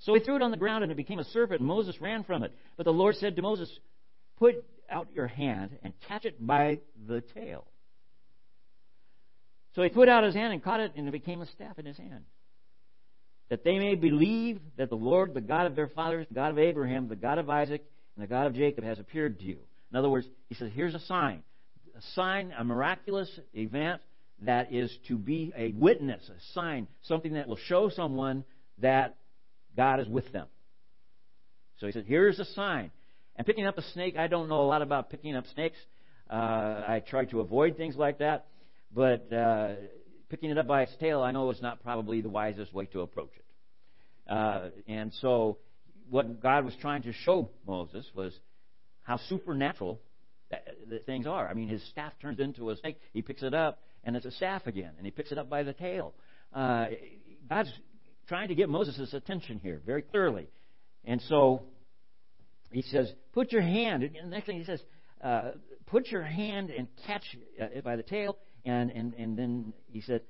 So 0.00 0.14
he 0.14 0.20
threw 0.20 0.36
it 0.36 0.42
on 0.42 0.50
the 0.50 0.56
ground 0.56 0.82
and 0.82 0.90
it 0.90 0.96
became 0.96 1.18
a 1.18 1.24
serpent, 1.24 1.60
and 1.60 1.68
Moses 1.68 2.00
ran 2.00 2.24
from 2.24 2.42
it. 2.42 2.54
But 2.76 2.84
the 2.84 2.92
Lord 2.92 3.16
said 3.16 3.36
to 3.36 3.42
Moses, 3.42 3.70
Put 4.38 4.64
out 4.90 5.08
your 5.14 5.26
hand 5.26 5.76
and 5.82 5.92
catch 6.08 6.24
it 6.24 6.44
by 6.44 6.80
the 7.06 7.20
tail. 7.20 7.66
So 9.74 9.82
he 9.82 9.88
put 9.88 10.08
out 10.08 10.24
his 10.24 10.34
hand 10.34 10.52
and 10.52 10.64
caught 10.64 10.80
it, 10.80 10.92
and 10.96 11.06
it 11.06 11.12
became 11.12 11.42
a 11.42 11.46
staff 11.46 11.78
in 11.78 11.84
his 11.84 11.96
hand. 11.96 12.24
That 13.50 13.62
they 13.62 13.78
may 13.78 13.94
believe 13.94 14.60
that 14.78 14.90
the 14.90 14.96
Lord, 14.96 15.34
the 15.34 15.40
God 15.40 15.66
of 15.66 15.76
their 15.76 15.88
fathers, 15.88 16.26
the 16.28 16.34
God 16.34 16.50
of 16.50 16.58
Abraham, 16.58 17.08
the 17.08 17.16
God 17.16 17.38
of 17.38 17.50
Isaac, 17.50 17.84
and 18.16 18.22
the 18.22 18.28
God 18.28 18.46
of 18.46 18.54
Jacob 18.54 18.84
has 18.84 18.98
appeared 18.98 19.38
to 19.40 19.44
you. 19.44 19.58
In 19.92 19.98
other 19.98 20.08
words, 20.08 20.26
he 20.48 20.54
says, 20.54 20.70
here's 20.74 20.94
a 20.94 21.00
sign. 21.00 21.42
A 22.00 22.02
sign, 22.14 22.54
a 22.56 22.64
miraculous 22.64 23.28
event 23.52 24.00
that 24.42 24.72
is 24.72 24.90
to 25.08 25.18
be 25.18 25.52
a 25.54 25.72
witness, 25.72 26.22
a 26.30 26.54
sign, 26.54 26.88
something 27.02 27.34
that 27.34 27.46
will 27.46 27.58
show 27.66 27.90
someone 27.90 28.44
that 28.78 29.16
God 29.76 30.00
is 30.00 30.08
with 30.08 30.32
them. 30.32 30.46
So 31.76 31.86
he 31.86 31.92
said, 31.92 32.06
here's 32.06 32.38
a 32.38 32.46
sign. 32.46 32.90
And 33.36 33.46
picking 33.46 33.66
up 33.66 33.76
a 33.76 33.82
snake, 33.92 34.16
I 34.16 34.28
don't 34.28 34.48
know 34.48 34.62
a 34.62 34.68
lot 34.68 34.80
about 34.80 35.10
picking 35.10 35.36
up 35.36 35.44
snakes. 35.52 35.76
Uh, 36.30 36.34
I 36.34 37.02
try 37.06 37.26
to 37.26 37.40
avoid 37.40 37.76
things 37.76 37.96
like 37.96 38.20
that. 38.20 38.46
But 38.94 39.30
uh, 39.30 39.74
picking 40.30 40.50
it 40.50 40.56
up 40.56 40.66
by 40.66 40.82
its 40.82 40.96
tail, 40.98 41.20
I 41.20 41.32
know 41.32 41.50
is 41.50 41.60
not 41.60 41.82
probably 41.82 42.22
the 42.22 42.30
wisest 42.30 42.72
way 42.72 42.86
to 42.86 43.00
approach 43.00 43.32
it. 43.36 44.32
Uh, 44.32 44.70
and 44.88 45.12
so, 45.20 45.58
what 46.08 46.40
God 46.40 46.64
was 46.64 46.74
trying 46.80 47.02
to 47.02 47.12
show 47.12 47.50
Moses 47.66 48.06
was 48.14 48.32
how 49.02 49.18
supernatural 49.28 50.00
that 50.50 50.66
things 51.06 51.26
are. 51.26 51.48
I 51.48 51.54
mean, 51.54 51.68
his 51.68 51.82
staff 51.90 52.12
turns 52.20 52.40
into 52.40 52.70
a 52.70 52.76
snake. 52.76 52.98
He 53.12 53.22
picks 53.22 53.42
it 53.42 53.54
up, 53.54 53.80
and 54.04 54.16
it's 54.16 54.26
a 54.26 54.30
staff 54.32 54.66
again, 54.66 54.92
and 54.96 55.06
he 55.06 55.10
picks 55.10 55.32
it 55.32 55.38
up 55.38 55.48
by 55.48 55.62
the 55.62 55.72
tail. 55.72 56.14
Uh, 56.52 56.86
God's 57.48 57.72
trying 58.28 58.48
to 58.48 58.54
get 58.54 58.68
Moses' 58.68 59.12
attention 59.14 59.60
here 59.62 59.80
very 59.84 60.02
clearly. 60.02 60.48
And 61.04 61.20
so 61.28 61.62
he 62.72 62.82
says, 62.82 63.12
Put 63.32 63.52
your 63.52 63.62
hand, 63.62 64.02
and 64.02 64.14
the 64.14 64.30
next 64.30 64.46
thing 64.46 64.58
he 64.58 64.64
says, 64.64 64.82
uh, 65.22 65.52
Put 65.86 66.08
your 66.08 66.22
hand 66.22 66.70
and 66.70 66.88
catch 67.06 67.24
it 67.56 67.84
by 67.84 67.96
the 67.96 68.02
tail 68.02 68.36
and, 68.64 68.90
and, 68.90 69.14
and 69.14 69.36
then 69.36 69.72
he 69.90 70.00
said, 70.00 70.22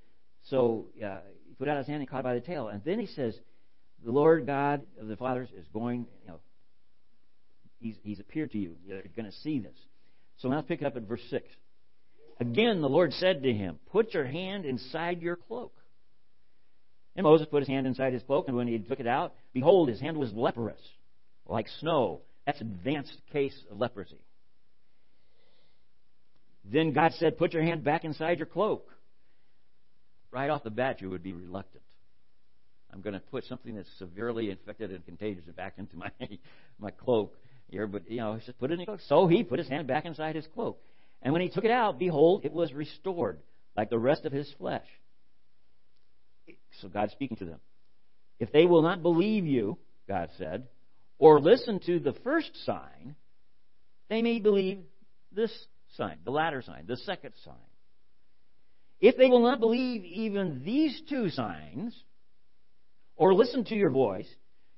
so 0.49 0.87
uh, 1.05 1.19
he 1.47 1.55
put 1.55 1.69
out 1.69 1.79
his 1.79 1.87
hand 1.87 2.00
and 2.00 2.09
caught 2.09 2.21
it 2.21 2.25
by 2.25 2.35
the 2.35 2.41
tail. 2.41 2.69
And 2.69 2.83
then 2.85 2.99
he 2.99 3.07
says, 3.07 3.37
the 4.05 4.11
Lord 4.11 4.47
God 4.47 4.83
of 5.00 5.09
the 5.09 5.17
fathers 5.17 5.49
is 5.57 5.67
going, 5.73 6.07
you 6.23 6.29
know, 6.29 6.41
he's, 7.79 7.97
he's 8.03 8.21
appeared 8.21 8.53
to 8.53 8.59
you. 8.59 8.77
You're 8.87 9.03
going 9.15 9.31
to 9.31 9.37
see 9.39 9.59
this. 9.59 9.77
So 10.40 10.49
now 10.49 10.62
pick 10.62 10.82
it 10.82 10.87
up 10.87 10.97
at 10.97 11.02
verse 11.02 11.23
6. 11.30 11.47
Again, 12.40 12.80
the 12.80 12.88
Lord 12.88 13.12
said 13.12 13.42
to 13.42 13.52
him, 13.52 13.78
Put 13.92 14.14
your 14.14 14.25
hand 14.25 14.64
inside 14.64 15.20
your 15.20 15.37
cloak. 15.37 15.75
And 17.14 17.25
Moses 17.25 17.47
put 17.50 17.61
his 17.61 17.68
hand 17.68 17.87
inside 17.87 18.14
his 18.14 18.23
cloak, 18.23 18.49
and 18.49 18.56
when 18.56 18.66
he 18.66 18.78
took 18.78 19.00
it 19.00 19.06
out, 19.06 19.35
behold, 19.52 19.88
his 19.88 20.00
hand 20.00 20.16
was 20.16 20.32
leprous, 20.32 20.80
like 21.47 21.68
snow. 21.80 22.23
That's 22.47 22.61
advanced 22.61 23.20
case 23.32 23.56
of 23.70 23.78
leprosy. 23.78 24.20
Then 26.64 26.92
God 26.92 27.12
said, 27.18 27.37
Put 27.37 27.52
your 27.52 27.62
hand 27.62 27.85
back 27.85 28.04
inside 28.04 28.38
your 28.38 28.47
cloak. 28.47 28.88
Right 30.30 30.49
off 30.49 30.62
the 30.62 30.70
bat, 30.70 31.02
you 31.02 31.11
would 31.11 31.23
be 31.23 31.32
reluctant. 31.32 31.82
I'm 32.92 33.02
going 33.02 33.14
to 33.14 33.20
put 33.20 33.44
something 33.44 33.75
that's 33.75 33.88
severely 33.99 34.50
infected 34.50 34.90
and 34.90 35.04
contagious 35.04 35.44
back 35.56 35.75
into 35.76 35.97
my 35.97 36.11
my 36.78 36.90
cloak 36.90 37.37
you 37.71 38.17
know, 38.17 38.35
he 38.35 38.53
put 38.53 38.71
it 38.71 38.75
in 38.75 38.81
your 38.81 38.87
cloak. 38.87 39.00
So 39.07 39.27
he 39.27 39.45
put 39.45 39.59
his 39.59 39.69
hand 39.69 39.87
back 39.87 40.05
inside 40.05 40.35
his 40.35 40.47
cloak. 40.55 40.81
And 41.23 41.33
when 41.33 41.43
he 41.43 41.49
took 41.49 41.65
it 41.65 41.71
out, 41.71 41.99
behold, 41.99 42.45
it 42.45 42.53
was 42.53 42.73
restored, 42.73 43.39
like 43.77 43.91
the 43.91 43.99
rest 43.99 44.25
of 44.25 44.33
his 44.33 44.50
flesh. 44.59 44.87
So 46.81 46.89
God's 46.89 47.12
speaking 47.12 47.37
to 47.39 47.45
them. 47.45 47.61
If 48.39 48.53
they 48.53 48.65
will 48.65 48.83
not 48.83 49.03
believe 49.03 49.45
you, 49.45 49.79
God 50.09 50.31
said, 50.39 50.67
or 51.19 51.41
listen 51.41 51.81
to 51.87 51.99
the 51.99 52.15
first 52.25 52.50
sign, 52.65 53.15
they 54.09 54.23
may 54.23 54.41
believe 54.41 54.79
this 55.31 55.53
sign, 55.97 56.19
the 56.25 56.31
latter 56.31 56.62
sign, 56.62 56.85
the 56.87 56.97
second 56.97 57.35
sign. 57.45 57.55
If 59.00 59.17
they 59.17 59.29
will 59.29 59.43
not 59.43 59.61
believe 59.61 60.05
even 60.05 60.62
these 60.65 61.00
two 61.09 61.29
signs, 61.29 61.95
or 63.17 63.35
listen 63.35 63.65
to 63.67 63.75
your 63.75 63.91
voice, 63.91 64.29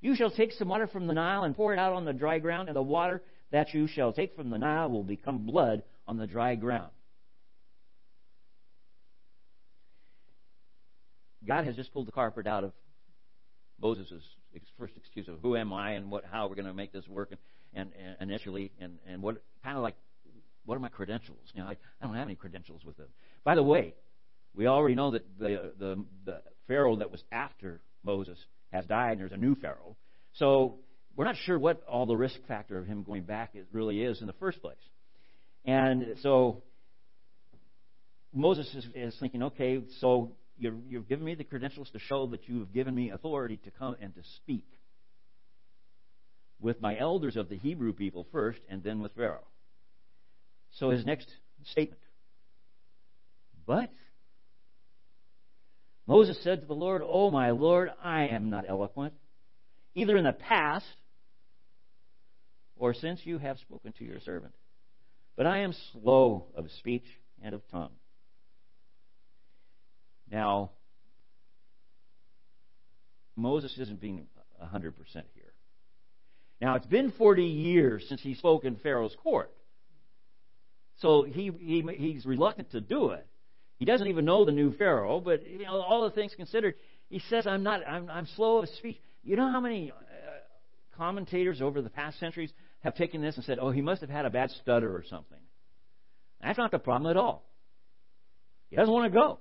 you 0.03 0.15
shall 0.15 0.29
take 0.29 0.51
some 0.51 0.67
water 0.67 0.85
from 0.85 1.07
the 1.07 1.13
Nile 1.13 1.43
and 1.43 1.55
pour 1.55 1.73
it 1.73 1.79
out 1.79 1.93
on 1.93 2.03
the 2.03 2.11
dry 2.11 2.37
ground, 2.37 2.67
and 2.67 2.75
the 2.75 2.81
water 2.81 3.23
that 3.51 3.73
you 3.73 3.87
shall 3.87 4.11
take 4.11 4.35
from 4.35 4.49
the 4.49 4.57
Nile 4.57 4.89
will 4.89 5.03
become 5.03 5.45
blood 5.45 5.81
on 6.05 6.17
the 6.17 6.27
dry 6.27 6.55
ground. 6.55 6.91
God 11.47 11.63
has 11.63 11.77
just 11.77 11.93
pulled 11.93 12.07
the 12.07 12.11
carpet 12.11 12.45
out 12.47 12.65
of 12.65 12.73
Moses' 13.81 14.23
first 14.77 14.93
excuse 14.97 15.29
of 15.29 15.39
who 15.41 15.55
am 15.55 15.71
I 15.71 15.91
and 15.91 16.11
what 16.11 16.25
how 16.29 16.47
we're 16.47 16.55
going 16.55 16.67
to 16.67 16.73
make 16.73 16.91
this 16.91 17.07
work 17.07 17.31
and, 17.31 17.39
and, 17.73 17.91
and 18.19 18.29
initially 18.29 18.71
and, 18.79 18.97
and 19.07 19.21
what 19.21 19.41
kind 19.63 19.77
of 19.77 19.83
like 19.83 19.95
what 20.65 20.75
are 20.75 20.79
my 20.79 20.89
credentials? 20.89 21.39
You 21.53 21.61
know, 21.61 21.67
I, 21.67 21.77
I 22.01 22.05
don't 22.05 22.15
have 22.15 22.27
any 22.27 22.35
credentials 22.35 22.83
with 22.85 22.97
them. 22.97 23.07
By 23.45 23.55
the 23.55 23.63
way, 23.63 23.93
we 24.53 24.67
already 24.67 24.95
know 24.95 25.11
that 25.11 25.39
the, 25.39 25.73
the, 25.79 26.05
the 26.25 26.41
Pharaoh 26.67 26.97
that 26.97 27.11
was 27.11 27.23
after 27.31 27.81
Moses 28.03 28.37
has 28.73 28.85
died, 28.85 29.13
and 29.13 29.21
there's 29.21 29.31
a 29.31 29.37
new 29.37 29.55
Pharaoh. 29.55 29.95
So 30.33 30.79
we're 31.15 31.25
not 31.25 31.35
sure 31.45 31.57
what 31.57 31.83
all 31.87 32.05
the 32.05 32.15
risk 32.15 32.35
factor 32.47 32.77
of 32.77 32.85
him 32.85 33.03
going 33.03 33.23
back 33.23 33.51
is, 33.53 33.65
really 33.71 34.01
is 34.01 34.19
in 34.19 34.27
the 34.27 34.33
first 34.33 34.61
place. 34.61 34.75
And 35.63 36.17
so 36.21 36.63
Moses 38.33 38.67
is, 38.73 38.85
is 38.95 39.15
thinking, 39.19 39.43
okay, 39.43 39.81
so 39.99 40.31
you're, 40.57 40.73
you've 40.89 41.07
given 41.07 41.23
me 41.23 41.35
the 41.35 41.43
credentials 41.43 41.89
to 41.91 41.99
show 41.99 42.27
that 42.27 42.47
you 42.49 42.59
have 42.59 42.73
given 42.73 42.93
me 42.93 43.11
authority 43.11 43.57
to 43.63 43.71
come 43.71 43.95
and 44.01 44.13
to 44.15 44.21
speak 44.37 44.65
with 46.59 46.81
my 46.81 46.97
elders 46.97 47.35
of 47.35 47.49
the 47.49 47.57
Hebrew 47.57 47.93
people 47.93 48.25
first, 48.31 48.59
and 48.69 48.81
then 48.81 49.01
with 49.01 49.13
Pharaoh. 49.15 49.45
So 50.79 50.89
his 50.89 51.05
next 51.05 51.27
statement. 51.71 52.01
But 53.67 53.89
Moses 56.05 56.37
said 56.43 56.61
to 56.61 56.67
the 56.67 56.73
Lord, 56.73 57.01
Oh, 57.05 57.31
my 57.31 57.51
Lord, 57.51 57.89
I 58.03 58.27
am 58.27 58.49
not 58.49 58.65
eloquent, 58.67 59.13
either 59.95 60.17
in 60.17 60.25
the 60.25 60.33
past 60.33 60.85
or 62.75 62.93
since 62.93 63.21
you 63.23 63.37
have 63.37 63.59
spoken 63.59 63.93
to 63.93 64.03
your 64.03 64.19
servant. 64.19 64.53
But 65.35 65.45
I 65.45 65.59
am 65.59 65.73
slow 65.91 66.47
of 66.55 66.69
speech 66.79 67.05
and 67.41 67.55
of 67.55 67.61
tongue. 67.69 67.91
Now, 70.29 70.71
Moses 73.35 73.75
isn't 73.77 73.99
being 73.99 74.27
100% 74.61 74.93
here. 75.33 75.53
Now, 76.61 76.75
it's 76.75 76.85
been 76.85 77.11
40 77.11 77.43
years 77.43 78.05
since 78.07 78.21
he 78.21 78.35
spoke 78.35 78.63
in 78.63 78.75
Pharaoh's 78.77 79.15
court. 79.21 79.51
So 80.97 81.23
he, 81.23 81.51
he 81.59 81.83
he's 81.97 82.25
reluctant 82.25 82.71
to 82.71 82.81
do 82.81 83.09
it. 83.09 83.27
He 83.83 83.85
doesn't 83.85 84.07
even 84.07 84.23
know 84.23 84.45
the 84.45 84.53
new 84.53 84.71
Pharaoh, 84.77 85.19
but 85.19 85.45
you 85.45 85.65
know 85.65 85.81
all 85.81 86.05
the 86.05 86.11
things 86.11 86.33
considered, 86.37 86.75
he 87.09 87.19
says, 87.29 87.45
"I'm 87.45 87.63
not. 87.63 87.85
I'm, 87.85 88.09
I'm 88.09 88.25
slow 88.37 88.59
of 88.59 88.69
speech." 88.77 88.97
You 89.25 89.35
know 89.35 89.51
how 89.51 89.59
many 89.59 89.91
uh, 89.91 89.95
commentators 90.95 91.61
over 91.61 91.81
the 91.81 91.89
past 91.89 92.17
centuries 92.17 92.49
have 92.79 92.95
taken 92.95 93.21
this 93.21 93.35
and 93.35 93.43
said, 93.43 93.57
"Oh, 93.59 93.71
he 93.71 93.81
must 93.81 93.99
have 93.99 94.09
had 94.09 94.23
a 94.23 94.29
bad 94.29 94.51
stutter 94.51 94.95
or 94.95 95.03
something." 95.09 95.37
That's 96.41 96.57
not 96.57 96.71
the 96.71 96.79
problem 96.79 97.11
at 97.11 97.17
all. 97.17 97.43
He 98.69 98.77
doesn't 98.77 98.93
want 98.93 99.11
to 99.11 99.19
go. 99.19 99.39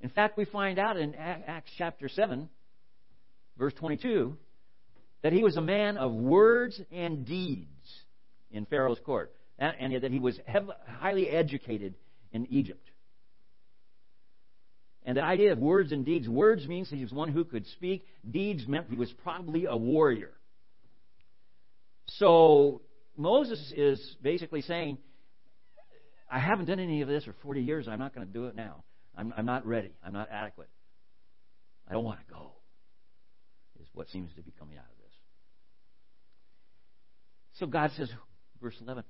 In 0.00 0.10
fact, 0.10 0.38
we 0.38 0.44
find 0.44 0.78
out 0.78 0.96
in 0.96 1.16
Acts 1.16 1.72
chapter 1.76 2.08
7, 2.08 2.48
verse 3.58 3.74
22, 3.80 4.36
that 5.22 5.32
he 5.32 5.42
was 5.42 5.56
a 5.56 5.60
man 5.60 5.96
of 5.96 6.12
words 6.12 6.80
and 6.92 7.26
deeds 7.26 8.04
in 8.52 8.64
Pharaoh's 8.66 9.00
court 9.04 9.34
and 9.58 10.00
that 10.02 10.12
he 10.12 10.20
was 10.20 10.38
highly 11.00 11.28
educated 11.28 11.94
in 12.32 12.46
Egypt. 12.46 12.90
And 15.04 15.16
the 15.16 15.22
idea 15.22 15.52
of 15.52 15.58
words 15.58 15.92
and 15.92 16.04
deeds 16.04 16.28
words 16.28 16.66
means 16.68 16.90
he 16.90 17.02
was 17.02 17.12
one 17.12 17.30
who 17.30 17.44
could 17.44 17.66
speak, 17.66 18.06
deeds 18.28 18.66
meant 18.68 18.86
he 18.90 18.96
was 18.96 19.12
probably 19.22 19.64
a 19.64 19.76
warrior. 19.76 20.32
So 22.18 22.82
Moses 23.16 23.72
is 23.76 24.16
basically 24.22 24.62
saying, 24.62 24.98
I 26.30 26.38
haven't 26.38 26.66
done 26.66 26.78
any 26.78 27.02
of 27.02 27.08
this 27.08 27.24
for 27.24 27.34
40 27.42 27.62
years. 27.62 27.88
I'm 27.88 27.98
not 27.98 28.14
going 28.14 28.26
to 28.26 28.32
do 28.32 28.46
it 28.46 28.54
now. 28.54 28.84
I'm, 29.16 29.32
I'm 29.36 29.46
not 29.46 29.66
ready. 29.66 29.92
I'm 30.04 30.12
not 30.12 30.28
adequate. 30.30 30.68
I 31.88 31.92
don't 31.92 32.04
want 32.04 32.20
to 32.20 32.32
go, 32.32 32.52
is 33.80 33.88
what 33.94 34.08
seems 34.10 34.32
to 34.36 34.42
be 34.42 34.52
coming 34.58 34.76
out 34.76 34.84
of 34.84 34.98
this. 34.98 35.12
So 37.58 37.66
God 37.66 37.90
says, 37.96 38.10
verse 38.62 38.76
11, 38.80 39.02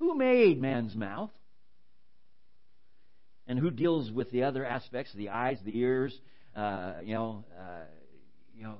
Who 0.00 0.16
made 0.16 0.60
man's 0.60 0.94
mouth? 0.94 1.30
And 3.46 3.58
who 3.58 3.70
deals 3.70 4.10
with 4.10 4.30
the 4.30 4.42
other 4.42 4.64
aspects, 4.64 5.12
the 5.14 5.28
eyes, 5.28 5.58
the 5.64 5.78
ears, 5.78 6.18
uh, 6.56 6.94
you 7.02 7.14
know, 7.14 7.44
uh, 7.56 7.84
you 8.54 8.64
know, 8.64 8.74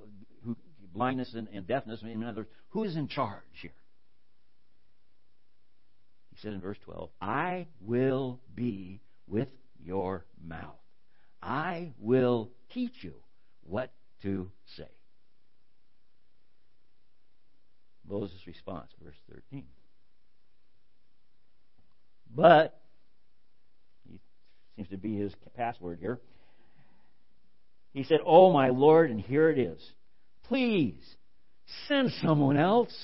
who, 0.44 0.56
blindness 0.92 1.32
and, 1.34 1.48
and 1.48 1.66
deafness? 1.66 2.02
In 2.02 2.24
other 2.24 2.38
words, 2.38 2.50
who 2.70 2.84
is 2.84 2.96
in 2.96 3.08
charge 3.08 3.42
here? 3.62 3.70
He 6.34 6.40
said 6.42 6.52
in 6.52 6.60
verse 6.60 6.78
12, 6.84 7.10
I 7.20 7.66
will 7.80 8.40
be 8.54 9.00
with 9.26 9.48
your 9.82 10.26
mouth. 10.44 10.74
I 11.42 11.92
will 11.98 12.50
teach 12.74 12.92
you 13.02 13.14
what 13.62 13.92
to 14.22 14.50
say. 14.76 14.88
Moses' 18.08 18.46
response, 18.46 18.90
verse 19.02 19.16
13. 19.32 19.64
But, 22.34 22.80
seems 24.76 24.88
to 24.90 24.96
be 24.96 25.16
his 25.16 25.32
password 25.56 25.98
here. 26.00 26.20
He 27.92 28.04
said, 28.04 28.18
Oh, 28.24 28.52
my 28.52 28.68
Lord, 28.68 29.10
and 29.10 29.20
here 29.20 29.50
it 29.50 29.58
is. 29.58 29.80
Please, 30.44 31.00
send 31.88 32.12
someone 32.22 32.56
else. 32.56 32.94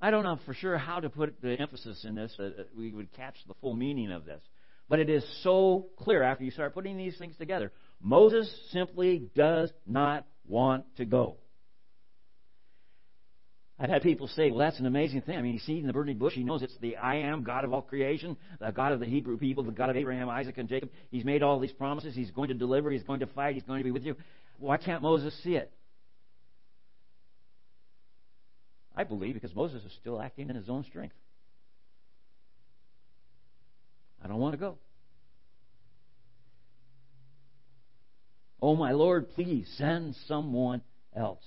I 0.00 0.12
don't 0.12 0.22
know 0.22 0.38
for 0.46 0.54
sure 0.54 0.78
how 0.78 1.00
to 1.00 1.10
put 1.10 1.40
the 1.42 1.60
emphasis 1.60 2.04
in 2.04 2.14
this, 2.14 2.32
that 2.38 2.68
we 2.76 2.92
would 2.92 3.12
catch 3.12 3.34
the 3.48 3.54
full 3.60 3.74
meaning 3.74 4.12
of 4.12 4.24
this. 4.24 4.40
But 4.88 5.00
it 5.00 5.10
is 5.10 5.24
so 5.42 5.88
clear 5.98 6.22
after 6.22 6.44
you 6.44 6.52
start 6.52 6.72
putting 6.72 6.96
these 6.96 7.18
things 7.18 7.36
together. 7.36 7.72
Moses 8.00 8.48
simply 8.70 9.28
does 9.34 9.72
not 9.86 10.24
want 10.46 10.84
to 10.96 11.04
go. 11.04 11.36
I've 13.80 13.90
had 13.90 14.02
people 14.02 14.26
say, 14.26 14.50
well, 14.50 14.58
that's 14.58 14.80
an 14.80 14.86
amazing 14.86 15.22
thing. 15.22 15.36
I 15.36 15.42
mean, 15.42 15.52
he's 15.52 15.62
seen 15.62 15.86
the 15.86 15.92
burning 15.92 16.18
bush. 16.18 16.34
He 16.34 16.42
knows 16.42 16.62
it's 16.62 16.76
the 16.80 16.96
I 16.96 17.16
am 17.16 17.44
God 17.44 17.64
of 17.64 17.72
all 17.72 17.82
creation, 17.82 18.36
the 18.58 18.72
God 18.72 18.90
of 18.90 18.98
the 18.98 19.06
Hebrew 19.06 19.38
people, 19.38 19.62
the 19.62 19.70
God 19.70 19.88
of 19.88 19.96
Abraham, 19.96 20.28
Isaac, 20.28 20.58
and 20.58 20.68
Jacob. 20.68 20.90
He's 21.12 21.24
made 21.24 21.44
all 21.44 21.60
these 21.60 21.72
promises. 21.72 22.14
He's 22.14 22.32
going 22.32 22.48
to 22.48 22.54
deliver. 22.54 22.90
He's 22.90 23.04
going 23.04 23.20
to 23.20 23.26
fight. 23.26 23.54
He's 23.54 23.62
going 23.62 23.78
to 23.78 23.84
be 23.84 23.92
with 23.92 24.02
you. 24.02 24.16
Why 24.58 24.78
can't 24.78 25.00
Moses 25.00 25.32
see 25.44 25.54
it? 25.54 25.70
I 28.96 29.04
believe 29.04 29.34
because 29.34 29.54
Moses 29.54 29.84
is 29.84 29.92
still 30.00 30.20
acting 30.20 30.50
in 30.50 30.56
his 30.56 30.68
own 30.68 30.82
strength. 30.82 31.14
I 34.22 34.26
don't 34.26 34.38
want 34.38 34.54
to 34.54 34.58
go. 34.58 34.78
Oh, 38.60 38.74
my 38.74 38.90
Lord, 38.90 39.30
please 39.30 39.72
send 39.78 40.16
someone 40.26 40.82
else. 41.14 41.44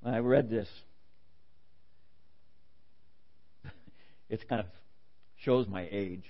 When 0.00 0.14
I 0.14 0.18
read 0.18 0.48
this, 0.48 0.68
it 4.30 4.48
kind 4.48 4.60
of 4.60 4.66
shows 5.44 5.66
my 5.68 5.86
age. 5.90 6.24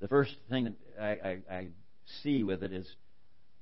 The 0.00 0.08
first 0.08 0.34
thing 0.48 0.64
that 0.64 0.74
I, 1.00 1.28
I, 1.28 1.38
I 1.54 1.68
see 2.22 2.42
with 2.42 2.62
it 2.62 2.72
is 2.72 2.86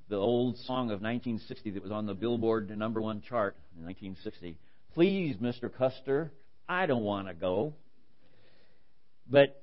the 0.08 0.16
old 0.16 0.56
song 0.58 0.86
of 0.86 1.00
1960 1.02 1.70
that 1.72 1.82
was 1.82 1.92
on 1.92 2.06
the 2.06 2.14
Billboard 2.14 2.76
number 2.76 3.00
one 3.00 3.20
chart 3.20 3.56
in 3.76 3.84
1960. 3.84 4.56
Please, 4.94 5.37
Mr. 5.37 5.72
Custer, 5.72 6.32
I 6.68 6.87
don't 6.87 7.02
want 7.02 7.28
to 7.28 7.34
go. 7.34 7.74
But 9.30 9.62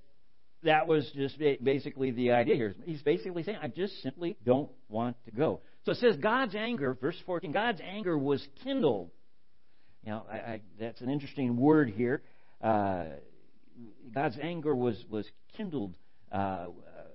that 0.64 0.88
was 0.88 1.10
just 1.16 1.38
basically 1.64 2.12
the 2.12 2.32
idea 2.32 2.56
here. 2.56 2.76
He's 2.86 3.02
basically 3.02 3.44
saying, 3.44 3.58
I 3.62 3.68
just 3.68 4.02
simply 4.02 4.38
don't 4.46 4.70
want 4.90 5.18
to 5.26 5.32
go. 5.32 5.62
So 5.86 5.92
it 5.92 5.98
says 5.98 6.18
God's 6.18 6.56
anger, 6.56 6.98
verse 7.00 7.18
14, 7.26 7.52
God's 7.52 7.82
anger 7.82 8.18
was 8.18 8.46
kindled. 8.64 9.12
Know, 10.06 10.24
I, 10.32 10.36
I, 10.36 10.62
that's 10.80 11.02
an 11.02 11.10
interesting 11.10 11.58
word 11.58 11.90
here. 11.90 12.22
Uh, 12.62 13.06
God's 14.14 14.38
anger 14.42 14.76
was, 14.76 15.04
was 15.10 15.28
kindled 15.58 15.96
uh, 16.32 16.68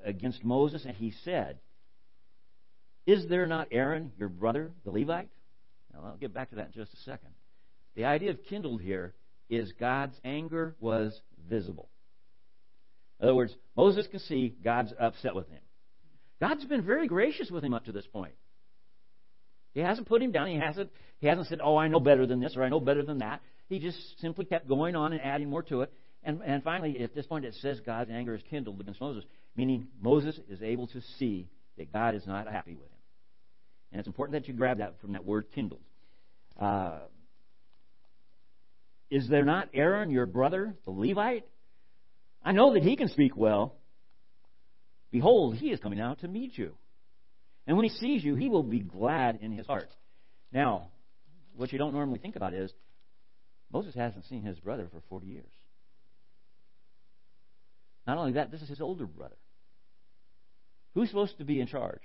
against 0.05 0.45
Moses, 0.45 0.85
and 0.85 0.97
he 0.97 1.13
said, 1.25 1.61
Is 3.07 3.29
there 3.29 3.47
not 3.47 3.69
Aaron, 3.71 4.13
your 4.19 4.29
brother, 4.29 4.73
the 4.85 4.91
Levite? 4.91 5.29
Now, 5.93 6.01
I'll 6.05 6.17
get 6.17 6.35
back 6.35 6.51
to 6.51 6.57
that 6.57 6.67
in 6.67 6.73
just 6.73 6.93
a 6.93 6.99
second. 6.99 7.31
The 7.95 8.05
idea 8.05 8.31
of 8.31 8.43
kindled 8.49 8.81
here 8.81 9.15
is 9.49 9.73
God's 9.79 10.17
anger 10.25 10.77
was 10.81 11.21
visible. 11.49 11.89
In 13.21 13.27
other 13.27 13.35
words, 13.35 13.55
Moses 13.77 14.07
can 14.11 14.21
see 14.21 14.55
God's 14.65 14.93
upset 14.99 15.35
with 15.35 15.49
him. 15.49 15.61
God's 16.41 16.65
been 16.65 16.83
very 16.83 17.07
gracious 17.07 17.51
with 17.51 17.63
him 17.63 17.75
up 17.75 17.85
to 17.85 17.93
this 17.93 18.07
point. 18.07 18.33
He 19.73 19.81
hasn't 19.81 20.09
put 20.09 20.23
him 20.23 20.33
down. 20.33 20.49
He 20.49 20.59
hasn't, 20.59 20.91
he 21.19 21.27
hasn't 21.27 21.49
said, 21.49 21.61
Oh, 21.63 21.77
I 21.77 21.89
know 21.89 22.01
better 22.01 22.27
than 22.27 22.41
this 22.41 22.57
or 22.57 22.63
I 22.63 22.69
know 22.69 22.81
better 22.81 23.03
than 23.05 23.19
that. 23.19 23.41
He 23.69 23.79
just 23.79 23.99
simply 24.21 24.45
kept 24.45 24.69
going 24.69 24.97
on 24.97 25.13
and 25.13 25.21
adding 25.23 25.49
more 25.49 25.63
to 25.65 25.83
it. 25.83 25.93
And, 26.23 26.41
and 26.45 26.63
finally, 26.63 27.01
at 27.01 27.15
this 27.15 27.27
point, 27.27 27.45
it 27.45 27.55
says 27.61 27.81
God's 27.85 28.11
anger 28.11 28.35
is 28.35 28.43
kindled 28.51 28.81
against 28.81 29.01
Moses, 29.01 29.25
meaning 29.57 29.89
Moses 30.03 30.39
is 30.49 30.61
able 30.61 30.87
to 30.89 31.01
see 31.19 31.49
that 31.79 31.93
God 31.93 32.15
is 32.15 32.27
not 32.27 32.51
happy 32.51 32.75
with 32.75 32.85
him. 32.85 32.99
And 33.93 34.01
it's 34.01 34.07
important 34.07 34.41
that 34.41 34.49
you 34.49 34.55
grab 34.55 34.79
that 34.79 35.01
from 35.01 35.13
that 35.13 35.25
word 35.25 35.47
kindled. 35.55 35.81
Uh, 36.61 36.99
is 39.11 39.29
there 39.29 39.45
not 39.45 39.69
Aaron, 39.73 40.11
your 40.11 40.27
brother, 40.27 40.75
the 40.85 40.91
Levite? 40.91 41.47
I 42.45 42.53
know 42.53 42.75
that 42.75 42.83
he 42.83 42.97
can 42.97 43.09
speak 43.09 43.37
well. 43.37 43.75
Behold, 45.11 45.57
he 45.57 45.71
is 45.71 45.81
coming 45.81 46.01
out 46.01 46.21
to 46.21 46.29
meet 46.29 46.57
you. 46.57 46.75
And 47.71 47.77
when 47.77 47.85
he 47.85 47.97
sees 47.99 48.25
you, 48.25 48.35
he 48.35 48.49
will 48.49 48.65
be 48.65 48.81
glad 48.81 49.39
in 49.43 49.53
his 49.53 49.65
heart. 49.65 49.95
Now, 50.51 50.89
what 51.55 51.71
you 51.71 51.79
don't 51.79 51.93
normally 51.95 52.19
think 52.19 52.35
about 52.35 52.53
is 52.53 52.73
Moses 53.73 53.95
hasn't 53.95 54.25
seen 54.25 54.43
his 54.43 54.59
brother 54.59 54.89
for 54.91 55.01
40 55.09 55.29
years. 55.29 55.53
Not 58.09 58.19
only 58.19 58.33
that, 58.33 58.51
this 58.51 58.61
is 58.61 58.69
his 58.69 58.81
older 58.81 59.07
brother. 59.07 59.37
Who's 60.95 61.11
supposed 61.11 61.39
to 61.39 61.45
be 61.45 61.61
in 61.61 61.69
charge? 61.69 62.01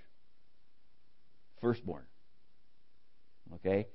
Firstborn. 1.61 2.03
Okay? 3.55 3.87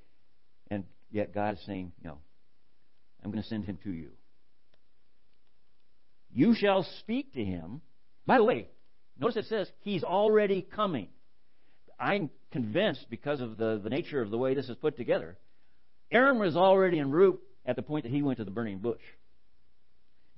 And 0.72 0.83
yet 1.12 1.33
God 1.33 1.54
is 1.54 1.61
saying, 1.66 1.92
no, 2.02 2.18
I'm 3.22 3.30
going 3.30 3.44
to 3.44 3.48
send 3.48 3.64
him 3.64 3.78
to 3.85 3.92
you. 3.92 4.11
You 6.33 6.52
shall 6.52 6.85
speak 6.98 7.35
to 7.35 7.44
him. 7.44 7.80
By 8.26 8.38
the 8.38 8.44
way, 8.44 8.66
notice 9.16 9.37
it 9.37 9.44
says 9.48 9.70
he's 9.83 10.02
already 10.02 10.62
coming. 10.62 11.11
I'm 12.00 12.30
convinced 12.50 13.06
because 13.10 13.40
of 13.40 13.56
the, 13.56 13.80
the 13.82 13.90
nature 13.90 14.22
of 14.22 14.30
the 14.30 14.38
way 14.38 14.54
this 14.54 14.68
is 14.68 14.76
put 14.76 14.96
together. 14.96 15.36
Aaron 16.10 16.38
was 16.38 16.56
already 16.56 16.98
en 16.98 17.10
route 17.10 17.40
at 17.66 17.76
the 17.76 17.82
point 17.82 18.04
that 18.04 18.12
he 18.12 18.22
went 18.22 18.38
to 18.38 18.44
the 18.44 18.50
burning 18.50 18.78
bush. 18.78 19.02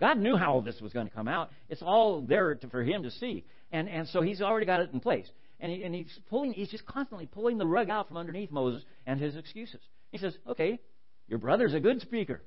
God 0.01 0.19
knew 0.19 0.37
how 0.37 0.55
all 0.55 0.63
this 0.63 0.81
was 0.81 0.93
going 0.93 1.09
to 1.09 1.15
come 1.15 1.29
out. 1.29 1.51
It's 1.69 1.83
all 1.83 2.21
there 2.21 2.57
to, 2.57 2.69
for 2.69 2.83
him 2.83 3.05
to 3.05 3.11
see. 3.11 3.45
And, 3.71 3.89
and 3.89 4.09
so 4.09 4.21
he's 4.21 4.43
already 4.43 4.67
got 4.67 4.81
it 4.81 4.91
in 4.93 4.99
place. 4.99 5.31
And, 5.61 5.71
he, 5.71 5.85
and 5.85 5.95
he's 5.95 6.19
pulling, 6.29 6.53
he's 6.53 6.71
just 6.71 6.85
constantly 6.85 7.27
pulling 7.27 7.57
the 7.57 7.67
rug 7.67 7.89
out 7.89 8.09
from 8.09 8.17
underneath 8.17 8.51
Moses 8.51 8.83
and 9.07 9.21
his 9.21 9.37
excuses. 9.37 9.81
He 10.11 10.19
says, 10.19 10.37
okay, 10.49 10.81
your 11.29 11.39
brother's 11.39 11.73
a 11.73 11.81
good 11.81 12.01
speaker. 12.01 12.43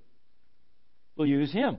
We'll 1.15 1.27
use 1.27 1.51
him. 1.51 1.77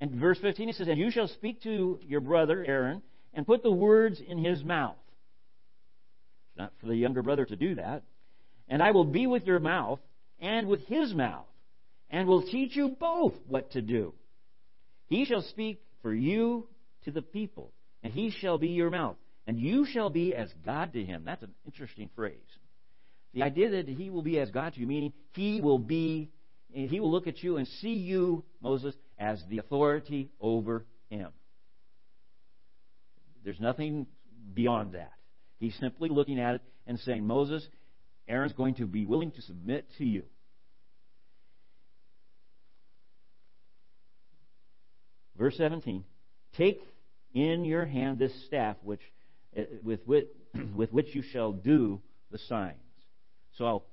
And 0.00 0.12
verse 0.12 0.38
15 0.40 0.66
he 0.66 0.72
says, 0.72 0.88
And 0.88 0.98
you 0.98 1.10
shall 1.10 1.28
speak 1.28 1.62
to 1.62 2.00
your 2.02 2.20
brother 2.20 2.64
Aaron 2.66 3.02
and 3.32 3.46
put 3.46 3.62
the 3.62 3.70
words 3.70 4.20
in 4.26 4.44
his 4.44 4.64
mouth. 4.64 4.96
Not 6.60 6.72
for 6.78 6.88
the 6.88 6.94
younger 6.94 7.22
brother 7.22 7.46
to 7.46 7.56
do 7.56 7.76
that. 7.76 8.02
And 8.68 8.82
I 8.82 8.90
will 8.90 9.06
be 9.06 9.26
with 9.26 9.46
your 9.46 9.60
mouth 9.60 9.98
and 10.38 10.68
with 10.68 10.86
his 10.88 11.14
mouth, 11.14 11.46
and 12.10 12.28
will 12.28 12.42
teach 12.42 12.76
you 12.76 12.96
both 13.00 13.32
what 13.48 13.70
to 13.72 13.80
do. 13.80 14.12
He 15.06 15.24
shall 15.24 15.40
speak 15.40 15.80
for 16.02 16.12
you 16.12 16.68
to 17.04 17.10
the 17.10 17.22
people, 17.22 17.72
and 18.02 18.12
he 18.12 18.30
shall 18.30 18.58
be 18.58 18.68
your 18.68 18.90
mouth, 18.90 19.16
and 19.46 19.58
you 19.58 19.86
shall 19.86 20.10
be 20.10 20.34
as 20.34 20.52
God 20.64 20.92
to 20.92 21.02
him. 21.02 21.22
That's 21.24 21.42
an 21.42 21.54
interesting 21.64 22.10
phrase. 22.14 22.36
The 23.32 23.42
idea 23.42 23.70
that 23.70 23.88
he 23.88 24.10
will 24.10 24.22
be 24.22 24.38
as 24.38 24.50
God 24.50 24.74
to 24.74 24.80
you, 24.80 24.86
meaning 24.86 25.14
he 25.32 25.62
will 25.62 25.78
be, 25.78 26.28
he 26.72 27.00
will 27.00 27.10
look 27.10 27.26
at 27.26 27.42
you 27.42 27.56
and 27.56 27.66
see 27.80 27.94
you, 27.94 28.44
Moses, 28.60 28.94
as 29.18 29.42
the 29.48 29.58
authority 29.58 30.28
over 30.40 30.84
him. 31.08 31.30
There's 33.44 33.60
nothing 33.60 34.06
beyond 34.52 34.92
that. 34.92 35.12
He's 35.60 35.76
simply 35.78 36.08
looking 36.08 36.40
at 36.40 36.56
it 36.56 36.62
and 36.86 36.98
saying, 37.00 37.24
Moses, 37.24 37.66
Aaron's 38.26 38.54
going 38.54 38.74
to 38.76 38.86
be 38.86 39.06
willing 39.06 39.30
to 39.32 39.42
submit 39.42 39.86
to 39.98 40.04
you. 40.04 40.22
Verse 45.38 45.56
17 45.56 46.04
Take 46.56 46.82
in 47.34 47.64
your 47.64 47.84
hand 47.84 48.18
this 48.18 48.32
staff 48.46 48.76
which, 48.82 49.00
eh, 49.54 49.64
with, 49.82 50.00
with, 50.06 50.24
with 50.74 50.92
which 50.92 51.14
you 51.14 51.22
shall 51.22 51.52
do 51.52 52.00
the 52.30 52.38
signs. 52.38 52.76
So 53.56 53.84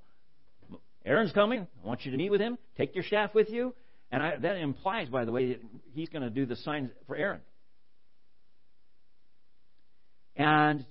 Aaron's 1.04 1.32
coming. 1.32 1.66
I 1.82 1.86
want 1.86 2.04
you 2.04 2.12
to 2.12 2.16
meet 2.16 2.30
with 2.30 2.40
him. 2.40 2.58
Take 2.76 2.94
your 2.94 3.04
staff 3.04 3.34
with 3.34 3.50
you. 3.50 3.74
And 4.10 4.22
I, 4.22 4.36
that 4.36 4.56
implies, 4.56 5.08
by 5.08 5.26
the 5.26 5.32
way, 5.32 5.48
that 5.48 5.60
he's 5.92 6.08
going 6.08 6.22
to 6.22 6.30
do 6.30 6.46
the 6.46 6.56
signs 6.56 6.90
for 7.06 7.14
Aaron. 7.14 7.40
And 10.34 10.86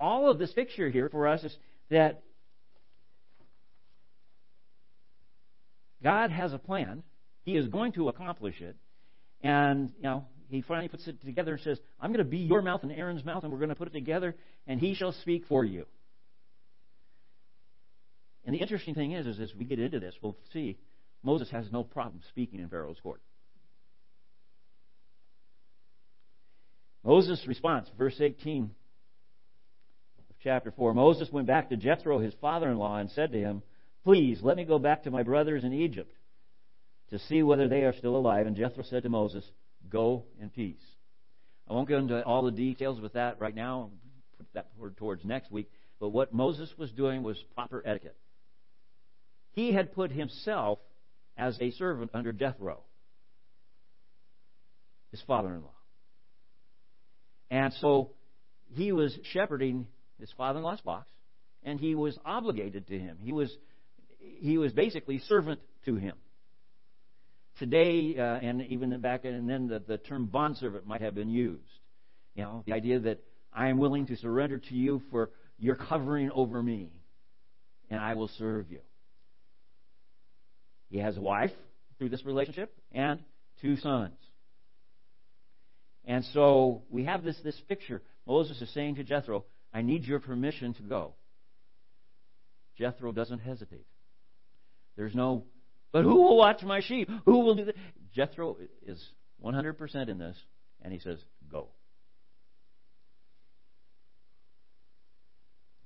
all 0.00 0.30
of 0.30 0.38
this 0.38 0.52
picture 0.52 0.88
here 0.90 1.08
for 1.08 1.28
us 1.28 1.42
is 1.44 1.56
that 1.90 2.22
God 6.02 6.30
has 6.30 6.52
a 6.52 6.58
plan. 6.58 7.02
He 7.42 7.56
is 7.56 7.68
going 7.68 7.92
to 7.92 8.08
accomplish 8.08 8.60
it. 8.60 8.76
And, 9.42 9.92
you 9.96 10.02
know, 10.04 10.24
he 10.48 10.62
finally 10.62 10.88
puts 10.88 11.06
it 11.06 11.20
together 11.22 11.54
and 11.54 11.62
says, 11.62 11.78
I'm 12.00 12.10
going 12.10 12.24
to 12.24 12.30
be 12.30 12.38
your 12.38 12.62
mouth 12.62 12.82
and 12.82 12.92
Aaron's 12.92 13.24
mouth, 13.24 13.42
and 13.44 13.52
we're 13.52 13.58
going 13.58 13.68
to 13.70 13.74
put 13.74 13.88
it 13.88 13.92
together, 13.92 14.34
and 14.66 14.80
he 14.80 14.94
shall 14.94 15.12
speak 15.12 15.44
for 15.48 15.64
you. 15.64 15.86
And 18.44 18.54
the 18.54 18.60
interesting 18.60 18.94
thing 18.94 19.12
is, 19.12 19.26
is 19.26 19.40
as 19.40 19.54
we 19.54 19.64
get 19.64 19.78
into 19.78 20.00
this, 20.00 20.14
we'll 20.22 20.36
see 20.52 20.78
Moses 21.22 21.50
has 21.50 21.70
no 21.70 21.84
problem 21.84 22.22
speaking 22.28 22.60
in 22.60 22.68
Pharaoh's 22.68 22.98
court. 23.02 23.20
Moses' 27.04 27.44
response, 27.46 27.90
verse 27.96 28.16
18 28.20 28.64
of 28.64 28.70
chapter 30.42 30.70
4. 30.70 30.94
Moses 30.94 31.28
went 31.32 31.46
back 31.46 31.68
to 31.68 31.76
Jethro, 31.76 32.18
his 32.18 32.34
father 32.40 32.68
in 32.70 32.78
law, 32.78 32.96
and 32.96 33.10
said 33.10 33.32
to 33.32 33.38
him, 33.38 33.62
Please, 34.04 34.40
let 34.42 34.56
me 34.56 34.64
go 34.64 34.78
back 34.78 35.02
to 35.04 35.10
my 35.10 35.22
brothers 35.22 35.64
in 35.64 35.72
Egypt 35.72 36.12
to 37.10 37.18
see 37.20 37.42
whether 37.42 37.68
they 37.68 37.82
are 37.82 37.94
still 37.94 38.16
alive. 38.16 38.46
And 38.46 38.56
Jethro 38.56 38.84
said 38.84 39.02
to 39.02 39.08
Moses, 39.08 39.44
Go 39.88 40.24
in 40.40 40.50
peace. 40.50 40.82
I 41.68 41.72
won't 41.72 41.88
go 41.88 41.98
into 41.98 42.22
all 42.24 42.42
the 42.42 42.50
details 42.50 43.00
with 43.00 43.14
that 43.14 43.40
right 43.40 43.54
now. 43.54 43.80
I'll 43.80 43.92
put 44.38 44.46
that 44.54 44.68
towards 44.96 45.24
next 45.24 45.50
week. 45.50 45.70
But 46.00 46.10
what 46.10 46.32
Moses 46.32 46.72
was 46.78 46.90
doing 46.92 47.22
was 47.22 47.36
proper 47.54 47.82
etiquette. 47.84 48.16
He 49.52 49.72
had 49.72 49.92
put 49.92 50.12
himself 50.12 50.78
as 51.36 51.58
a 51.60 51.70
servant 51.72 52.10
under 52.14 52.32
Jethro, 52.32 52.80
his 55.10 55.20
father 55.26 55.54
in 55.54 55.62
law. 55.62 55.70
And 57.50 57.72
so 57.80 58.10
he 58.74 58.92
was 58.92 59.18
shepherding 59.32 59.86
his 60.20 60.30
father 60.36 60.58
in 60.58 60.64
law's 60.64 60.80
box, 60.80 61.08
and 61.62 61.78
he 61.78 61.94
was 61.94 62.18
obligated 62.24 62.86
to 62.88 62.98
him. 62.98 63.18
He 63.22 63.32
was, 63.32 63.54
he 64.18 64.58
was 64.58 64.72
basically 64.72 65.18
servant 65.20 65.60
to 65.84 65.96
him. 65.96 66.16
Today, 67.58 68.16
uh, 68.16 68.22
and 68.22 68.62
even 68.66 68.98
back 69.00 69.24
and 69.24 69.48
then, 69.48 69.66
the, 69.66 69.80
the 69.80 69.98
term 69.98 70.26
bondservant 70.26 70.86
might 70.86 71.00
have 71.00 71.14
been 71.14 71.30
used. 71.30 71.62
You 72.34 72.44
know, 72.44 72.62
the 72.66 72.72
idea 72.72 73.00
that 73.00 73.20
I 73.52 73.68
am 73.68 73.78
willing 73.78 74.06
to 74.06 74.16
surrender 74.16 74.58
to 74.58 74.74
you 74.74 75.02
for 75.10 75.30
your 75.58 75.74
covering 75.74 76.30
over 76.30 76.62
me, 76.62 76.90
and 77.90 78.00
I 78.00 78.14
will 78.14 78.30
serve 78.38 78.70
you. 78.70 78.80
He 80.90 80.98
has 80.98 81.16
a 81.16 81.20
wife 81.20 81.50
through 81.98 82.10
this 82.10 82.24
relationship 82.24 82.72
and 82.92 83.20
two 83.60 83.76
sons. 83.76 84.14
And 86.04 86.24
so 86.32 86.82
we 86.90 87.04
have 87.04 87.22
this, 87.22 87.36
this 87.44 87.60
picture. 87.68 88.00
Moses 88.26 88.60
is 88.62 88.72
saying 88.72 88.94
to 88.94 89.04
Jethro, 89.04 89.44
I 89.72 89.82
need 89.82 90.04
your 90.04 90.20
permission 90.20 90.74
to 90.74 90.82
go. 90.82 91.14
Jethro 92.76 93.12
doesn't 93.12 93.40
hesitate. 93.40 93.86
There's 94.96 95.14
no, 95.14 95.44
but 95.92 96.04
who 96.04 96.14
will 96.14 96.36
watch 96.36 96.62
my 96.62 96.80
sheep? 96.80 97.08
Who 97.24 97.40
will 97.40 97.54
do 97.54 97.66
that? 97.66 97.76
Jethro 98.14 98.56
is 98.86 99.04
100% 99.44 100.08
in 100.08 100.18
this, 100.18 100.36
and 100.82 100.92
he 100.92 100.98
says, 100.98 101.18
Go. 101.50 101.68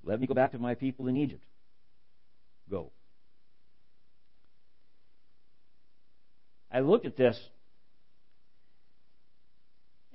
Let 0.03 0.19
me 0.19 0.27
go 0.27 0.33
back 0.33 0.51
to 0.51 0.59
my 0.59 0.75
people 0.75 1.07
in 1.07 1.15
Egypt. 1.15 1.43
Go. 2.69 2.91
I 6.71 6.79
looked 6.79 7.05
at 7.05 7.15
this, 7.15 7.39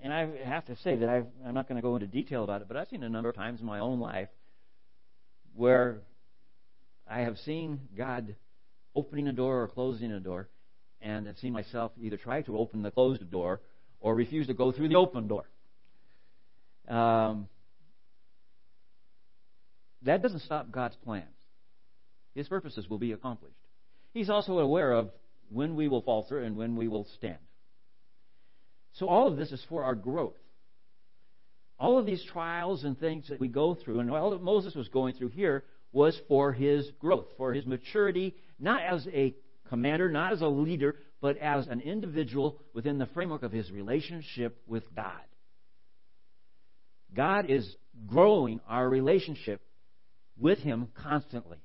and 0.03 0.13
I 0.13 0.29
have 0.45 0.67
to 0.67 0.77
say 0.77 0.97
that 0.97 1.09
i 1.09 1.23
am 1.47 1.55
not 1.55 1.69
going 1.69 1.77
to 1.77 1.83
go 1.83 1.97
into 1.97 2.07
detail 2.07 2.45
about 2.45 2.63
it, 2.63 2.69
but 2.69 2.77
I've 2.77 2.89
seen 2.89 3.03
a 3.03 3.09
number 3.09 3.29
of 3.29 3.35
times 3.35 3.61
in 3.61 3.67
my 3.67 3.81
own 3.81 4.01
life 4.01 4.29
where 5.55 6.03
I 7.09 7.21
have 7.21 7.37
seen 7.39 7.81
God 7.97 8.37
opening 8.95 9.29
a 9.29 9.33
door 9.33 9.63
or 9.63 9.69
closing 9.69 10.13
a 10.13 10.21
door, 10.21 10.49
and 11.01 11.29
I've 11.29 11.39
seen 11.39 11.53
myself 11.53 11.93
either 12.01 12.17
try 12.17 12.43
to 12.43 12.59
open 12.59 12.83
the 12.83 12.91
closed 12.91 13.29
door 13.31 13.61
or 14.01 14.15
refuse 14.15 14.47
to 14.47 14.55
go 14.55 14.73
through 14.73 14.89
the 14.89 14.97
open 14.97 15.27
door. 15.27 15.45
Um, 16.89 17.49
that 20.03 20.23
doesn't 20.23 20.41
stop 20.41 20.71
God's 20.71 20.97
plans. 21.05 21.27
His 22.35 22.49
purposes 22.49 22.89
will 22.89 22.99
be 22.99 23.13
accomplished. 23.13 23.57
He's 24.15 24.31
also 24.31 24.59
aware 24.59 24.93
of 24.93 25.11
when 25.51 25.75
we 25.75 25.89
will 25.89 26.03
falter 26.03 26.41
and 26.41 26.57
when 26.57 26.77
we 26.77 26.89
will 26.89 27.07
stand. 27.17 27.39
So 28.99 29.09
all 29.09 29.29
of 29.29 29.37
this 29.37 29.53
is 29.53 29.65
for 29.69 29.85
our 29.85 29.95
growth. 29.95 30.37
All 31.79 31.99
of 31.99 32.07
these 32.07 32.25
trials 32.33 32.85
and 32.85 32.99
things 32.99 33.29
that 33.29 33.39
we 33.39 33.49
go 33.49 33.75
through, 33.75 34.01
and 34.01 34.11
all 34.11 34.31
that 34.31 34.43
Moses 34.43 34.75
was 34.75 34.89
going 34.89 35.15
through 35.15 35.29
here 35.29 35.65
was 35.93 36.19
for 36.27 36.53
his 36.53 36.91
growth, 36.99 37.27
for 37.37 37.53
his 37.53 37.65
maturity, 37.65 38.35
not 38.59 38.83
as 38.83 39.07
a 39.13 39.35
commander, 39.69 40.11
not 40.11 40.33
as 40.33 40.41
a 40.41 40.49
leader, 40.49 40.97
but 41.21 41.37
as 41.39 41.69
an 41.69 41.81
individual 41.81 42.59
within 42.75 42.99
the 42.99 43.07
framework 43.07 43.43
of 43.43 43.53
his 43.53 43.71
relationship 43.71 44.61
with 44.67 44.83
God. 44.95 45.13
God 47.15 47.49
is 47.49 47.77
growing 48.07 48.61
our 48.69 48.89
relationship 48.89 49.61
with 50.37 50.59
him 50.59 50.89
constantly. 50.95 51.59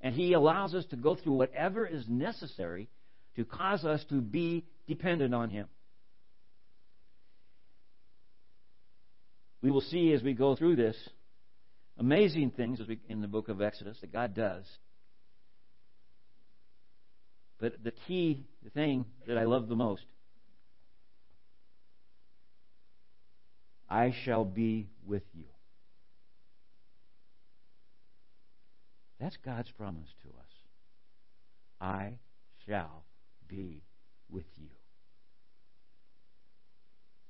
And 0.00 0.14
He 0.14 0.32
allows 0.32 0.74
us 0.74 0.84
to 0.86 0.96
go 0.96 1.14
through 1.14 1.34
whatever 1.34 1.86
is 1.86 2.04
necessary 2.08 2.88
to 3.36 3.44
cause 3.44 3.84
us 3.84 4.04
to 4.08 4.20
be 4.20 4.64
dependent 4.88 5.34
on 5.34 5.50
Him. 5.50 5.68
We 9.62 9.70
will 9.70 9.80
see 9.82 10.12
as 10.12 10.22
we 10.22 10.32
go 10.32 10.56
through 10.56 10.76
this 10.76 10.96
amazing 11.98 12.52
things 12.52 12.80
as 12.80 12.88
we, 12.88 12.98
in 13.08 13.20
the 13.20 13.28
book 13.28 13.48
of 13.48 13.60
Exodus 13.60 13.98
that 14.00 14.12
God 14.12 14.34
does. 14.34 14.64
But 17.58 17.84
the 17.84 17.92
key 18.08 18.46
the 18.64 18.70
thing 18.70 19.04
that 19.26 19.36
I 19.36 19.44
love 19.44 19.68
the 19.68 19.76
most 19.76 20.02
I 23.88 24.14
shall 24.24 24.44
be 24.44 24.88
with 25.04 25.24
you. 25.34 25.46
That's 29.18 29.36
God's 29.44 29.70
promise 29.72 30.08
to 30.22 30.28
us. 30.28 30.50
I 31.80 32.12
shall 32.66 33.04
be 33.48 33.82
with 34.30 34.46
you. 34.56 34.68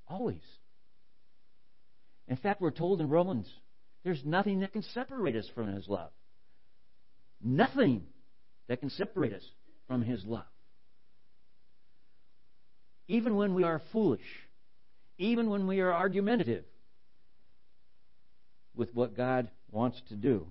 Always. 0.06 0.42
In 2.30 2.36
fact, 2.36 2.60
we're 2.60 2.70
told 2.70 3.00
in 3.00 3.08
Romans, 3.08 3.46
there's 4.04 4.22
nothing 4.24 4.60
that 4.60 4.72
can 4.72 4.84
separate 4.94 5.34
us 5.34 5.48
from 5.52 5.74
His 5.74 5.88
love. 5.88 6.12
Nothing 7.42 8.04
that 8.68 8.78
can 8.78 8.88
separate 8.90 9.32
us 9.32 9.42
from 9.88 10.02
His 10.02 10.24
love. 10.24 10.44
Even 13.08 13.34
when 13.34 13.52
we 13.54 13.64
are 13.64 13.82
foolish, 13.92 14.20
even 15.18 15.50
when 15.50 15.66
we 15.66 15.80
are 15.80 15.92
argumentative 15.92 16.64
with 18.76 18.94
what 18.94 19.16
God 19.16 19.50
wants 19.72 20.00
to 20.08 20.14
do, 20.14 20.46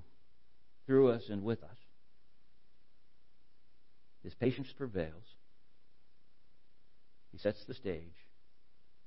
through 0.86 1.12
us 1.12 1.24
and 1.30 1.44
with 1.44 1.64
us. 1.64 1.78
His 4.24 4.34
patience 4.34 4.68
prevails. 4.78 5.24
He 7.32 7.38
sets 7.38 7.64
the 7.68 7.74
stage, 7.74 8.18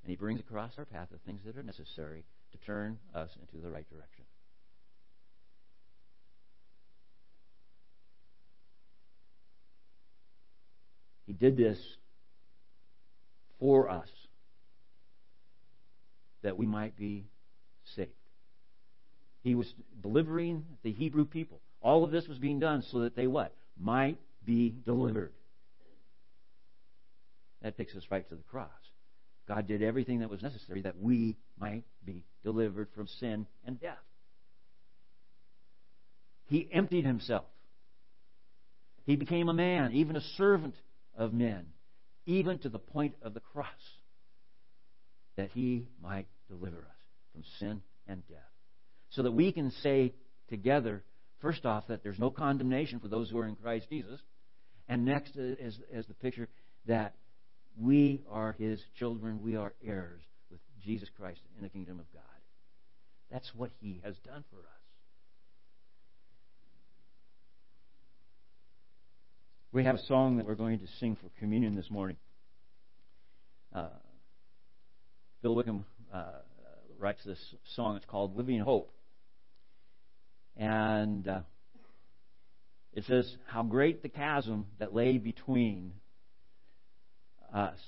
and 0.02 0.11
he 0.11 0.16
brings 0.16 0.40
across 0.40 0.72
our 0.78 0.87
path 0.87 1.08
the 1.12 1.18
things 1.18 1.42
that 1.44 1.58
are 1.58 1.62
necessary 1.62 2.24
to 2.53 2.59
turn 2.59 2.99
us 3.15 3.31
into 3.41 3.62
the 3.62 3.71
right 3.71 3.88
direction. 3.91 4.25
He 11.27 11.33
did 11.33 11.57
this 11.57 11.79
for 13.59 13.88
us 13.88 14.09
that 16.43 16.59
we 16.59 16.67
might 16.67 16.97
be 16.97 17.25
saved. 17.97 18.11
He 19.43 19.55
was 19.55 19.73
delivering 20.03 20.65
the 20.83 20.93
Hebrew 20.93 21.25
people 21.25 21.61
all 21.83 22.05
of 22.05 22.11
this 22.11 22.29
was 22.29 22.38
being 22.38 22.61
done 22.61 22.83
so 22.91 23.01
that 23.01 23.17
they 23.17 23.27
what? 23.27 23.53
Might 23.79 24.19
be 24.45 24.75
delivered. 24.85 25.33
That 27.62 27.77
takes 27.77 27.95
us 27.95 28.05
right 28.11 28.29
to 28.29 28.35
the 28.35 28.43
cross. 28.43 28.69
God 29.48 29.66
did 29.66 29.83
everything 29.83 30.20
that 30.20 30.31
was 30.31 30.42
necessary 30.42 30.83
that 30.83 30.98
we 30.98 31.37
might 31.59 31.85
be 32.05 32.24
delivered 32.44 32.88
from 32.94 33.07
sin 33.07 33.46
and 33.64 33.81
death. 33.81 33.98
He 36.46 36.68
emptied 36.72 37.05
himself. 37.05 37.46
He 39.05 39.16
became 39.16 39.48
a 39.48 39.55
man, 39.55 39.92
even 39.92 40.16
a 40.16 40.20
servant 40.37 40.74
of 41.16 41.33
men, 41.33 41.66
even 42.26 42.59
to 42.61 42.68
the 42.68 42.78
point 42.78 43.14
of 43.22 43.35
the 43.35 43.40
cross, 43.40 43.66
that 45.37 45.50
he 45.52 45.88
might 46.00 46.26
deliver 46.48 46.78
us 46.78 47.02
from 47.33 47.42
sin 47.59 47.83
and 48.07 48.26
death. 48.28 48.38
So 49.11 49.22
that 49.22 49.33
we 49.33 49.52
can 49.52 49.70
say 49.83 50.14
together, 50.48 51.02
First 51.42 51.66
off, 51.66 51.88
that 51.88 52.05
there's 52.05 52.20
no 52.20 52.31
condemnation 52.31 53.00
for 53.00 53.09
those 53.09 53.28
who 53.28 53.38
are 53.38 53.48
in 53.48 53.57
Christ 53.57 53.88
Jesus. 53.90 54.20
And 54.88 55.05
next 55.05 55.37
is, 55.37 55.76
is 55.90 56.07
the 56.07 56.14
picture 56.14 56.48
that 56.87 57.16
we 57.78 58.22
are 58.30 58.54
his 58.58 58.80
children, 58.98 59.40
we 59.42 59.56
are 59.56 59.72
heirs 59.85 60.20
with 60.50 60.61
Jesus 60.82 61.08
Christ 61.18 61.40
in 61.56 61.62
the 61.62 61.68
kingdom 61.68 61.98
of 61.98 62.12
God. 62.12 62.22
That's 63.30 63.50
what 63.54 63.70
he 63.80 64.00
has 64.04 64.14
done 64.24 64.44
for 64.50 64.58
us. 64.58 64.82
We 69.72 69.85
have 69.85 69.94
a 69.94 70.02
song 70.06 70.37
that 70.37 70.46
we're 70.46 70.54
going 70.54 70.80
to 70.80 70.87
sing 71.00 71.16
for 71.16 71.30
communion 71.38 71.74
this 71.74 71.90
morning. 71.90 72.16
Uh, 73.74 73.88
Phil 75.40 75.54
Wickham 75.54 75.87
uh, 76.12 76.24
writes 76.98 77.20
this 77.24 77.38
song. 77.74 77.96
It's 77.96 78.04
called 78.04 78.37
Living 78.37 78.61
Hope. 78.61 78.92
And 80.58 81.26
uh, 81.26 81.40
it 82.92 83.04
says, 83.06 83.35
How 83.46 83.62
great 83.62 84.02
the 84.02 84.11
chasm 84.11 84.66
that 84.78 84.94
lay 84.94 85.16
between 85.16 85.94
us. 87.53 87.79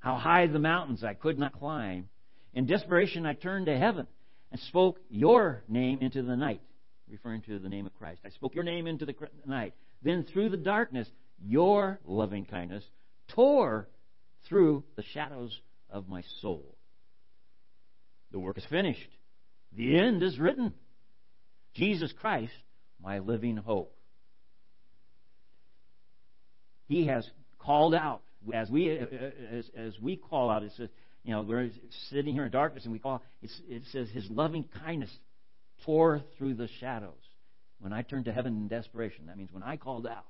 How 0.00 0.16
high 0.16 0.46
the 0.46 0.58
mountains 0.58 1.04
I 1.04 1.14
could 1.14 1.38
not 1.38 1.58
climb. 1.58 2.08
In 2.54 2.66
desperation, 2.66 3.24
I 3.24 3.34
turned 3.34 3.66
to 3.66 3.78
heaven 3.78 4.06
and 4.50 4.60
spoke 4.60 4.98
your 5.08 5.62
name 5.68 5.98
into 6.00 6.22
the 6.22 6.36
night, 6.36 6.60
referring 7.08 7.42
to 7.42 7.58
the 7.58 7.68
name 7.68 7.86
of 7.86 7.94
Christ. 7.94 8.20
I 8.24 8.30
spoke 8.30 8.54
your 8.54 8.64
name 8.64 8.86
into 8.86 9.06
the 9.06 9.14
night. 9.46 9.74
Then 10.02 10.24
through 10.24 10.50
the 10.50 10.56
darkness, 10.56 11.08
your 11.40 12.00
loving 12.04 12.44
kindness 12.44 12.84
tore 13.28 13.88
through 14.48 14.84
the 14.96 15.04
shadows 15.14 15.58
of 15.88 16.08
my 16.08 16.22
soul. 16.40 16.76
The 18.32 18.38
work 18.38 18.58
is 18.58 18.64
finished. 18.68 19.08
The 19.76 19.98
end 19.98 20.22
is 20.22 20.38
written. 20.38 20.74
Jesus 21.74 22.12
Christ, 22.20 22.52
my 23.02 23.20
living 23.20 23.56
hope. 23.56 23.94
He 26.88 27.06
has 27.06 27.28
called 27.64 27.94
out 27.94 28.22
as 28.52 28.68
we 28.70 28.90
as, 28.90 29.64
as 29.76 29.98
we 30.00 30.16
call 30.16 30.50
out. 30.50 30.62
It 30.62 30.72
says, 30.76 30.88
you 31.24 31.32
know, 31.32 31.42
we're 31.42 31.70
sitting 32.10 32.34
here 32.34 32.44
in 32.44 32.50
darkness, 32.50 32.84
and 32.84 32.92
we 32.92 32.98
call. 32.98 33.22
it 33.42 33.82
says 33.92 34.08
His 34.10 34.28
loving 34.30 34.64
kindness 34.84 35.10
tore 35.84 36.22
through 36.38 36.54
the 36.54 36.68
shadows. 36.80 37.14
When 37.80 37.92
I 37.92 38.02
turned 38.02 38.26
to 38.26 38.32
heaven 38.32 38.56
in 38.56 38.68
desperation, 38.68 39.26
that 39.26 39.36
means 39.36 39.52
when 39.52 39.62
I 39.62 39.76
called 39.76 40.06
out. 40.06 40.26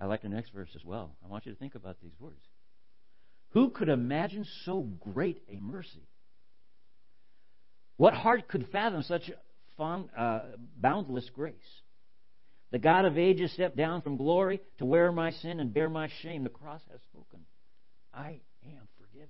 I 0.00 0.06
like 0.06 0.22
the 0.22 0.28
next 0.28 0.50
verse 0.50 0.70
as 0.74 0.84
well. 0.84 1.14
I 1.24 1.28
want 1.28 1.46
you 1.46 1.52
to 1.52 1.58
think 1.58 1.74
about 1.74 1.96
these 2.02 2.14
words. 2.18 2.40
Who 3.50 3.70
could 3.70 3.88
imagine 3.88 4.46
so 4.64 4.80
great 4.80 5.42
a 5.48 5.60
mercy? 5.60 6.06
What 7.96 8.14
heart 8.14 8.48
could 8.48 8.66
fathom 8.72 9.02
such 9.02 9.30
fond, 9.76 10.08
uh, 10.16 10.40
boundless 10.76 11.28
grace? 11.34 11.54
The 12.70 12.78
God 12.78 13.04
of 13.04 13.18
ages 13.18 13.52
stepped 13.52 13.76
down 13.76 14.02
from 14.02 14.16
glory 14.16 14.60
to 14.78 14.84
wear 14.84 15.10
my 15.10 15.30
sin 15.30 15.58
and 15.58 15.74
bear 15.74 15.88
my 15.88 16.08
shame. 16.22 16.44
The 16.44 16.50
cross 16.50 16.82
has 16.90 17.00
spoken. 17.02 17.40
I 18.14 18.40
am 18.64 18.88
forgiven. 18.98 19.28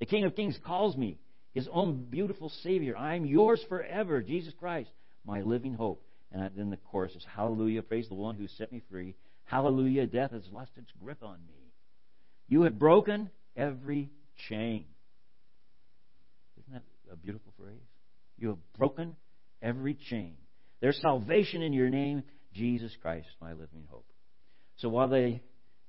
The 0.00 0.06
King 0.06 0.24
of 0.24 0.34
Kings 0.34 0.58
calls 0.64 0.96
me 0.96 1.18
his 1.54 1.68
own 1.72 2.06
beautiful 2.10 2.48
Savior. 2.62 2.96
I 2.96 3.14
am 3.14 3.24
yours 3.24 3.64
forever, 3.68 4.20
Jesus 4.20 4.52
Christ, 4.58 4.90
my 5.24 5.42
living 5.42 5.74
hope. 5.74 6.04
And 6.32 6.50
then 6.56 6.70
the 6.70 6.76
chorus 6.76 7.14
is 7.14 7.24
Hallelujah, 7.36 7.82
praise 7.82 8.08
the 8.08 8.14
one 8.14 8.34
who 8.34 8.48
set 8.48 8.72
me 8.72 8.82
free. 8.90 9.14
Hallelujah, 9.44 10.06
death 10.06 10.32
has 10.32 10.42
lost 10.50 10.72
its 10.76 10.90
grip 11.02 11.22
on 11.22 11.38
me. 11.46 11.54
You 12.48 12.62
have 12.62 12.78
broken 12.78 13.30
every 13.56 14.10
chain. 14.48 14.86
Isn't 16.58 16.72
that 16.72 16.82
a 17.12 17.16
beautiful 17.16 17.52
phrase? 17.58 17.76
You 18.38 18.48
have 18.48 18.72
broken 18.76 19.14
every 19.60 19.94
chain. 19.94 20.36
There's 20.82 21.00
salvation 21.00 21.62
in 21.62 21.72
your 21.72 21.88
name, 21.88 22.24
Jesus 22.52 22.90
Christ, 23.00 23.28
my 23.40 23.52
living 23.52 23.84
hope. 23.88 24.04
So 24.78 24.88
while 24.88 25.06
the 25.06 25.38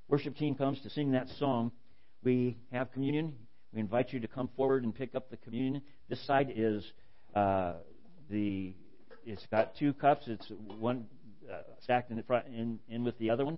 worship 0.07 0.37
team 0.37 0.53
comes 0.53 0.79
to 0.81 0.89
sing 0.91 1.13
that 1.13 1.27
song, 1.39 1.71
we 2.23 2.59
have 2.71 2.91
communion. 2.91 3.33
We 3.73 3.79
invite 3.79 4.13
you 4.13 4.19
to 4.19 4.27
come 4.27 4.49
forward 4.55 4.83
and 4.83 4.93
pick 4.93 5.15
up 5.15 5.31
the 5.31 5.37
communion. 5.37 5.81
This 6.09 6.23
side 6.27 6.53
is 6.55 6.85
uh, 7.35 7.73
the. 8.29 8.75
It's 9.25 9.43
got 9.49 9.75
two 9.79 9.93
cups. 9.93 10.25
It's 10.27 10.51
one 10.77 11.07
uh, 11.51 11.61
stacked 11.81 12.11
in 12.11 12.17
the 12.17 12.23
front, 12.23 12.45
in, 12.47 12.77
in 12.87 13.03
with 13.03 13.17
the 13.17 13.31
other 13.31 13.45
one, 13.45 13.57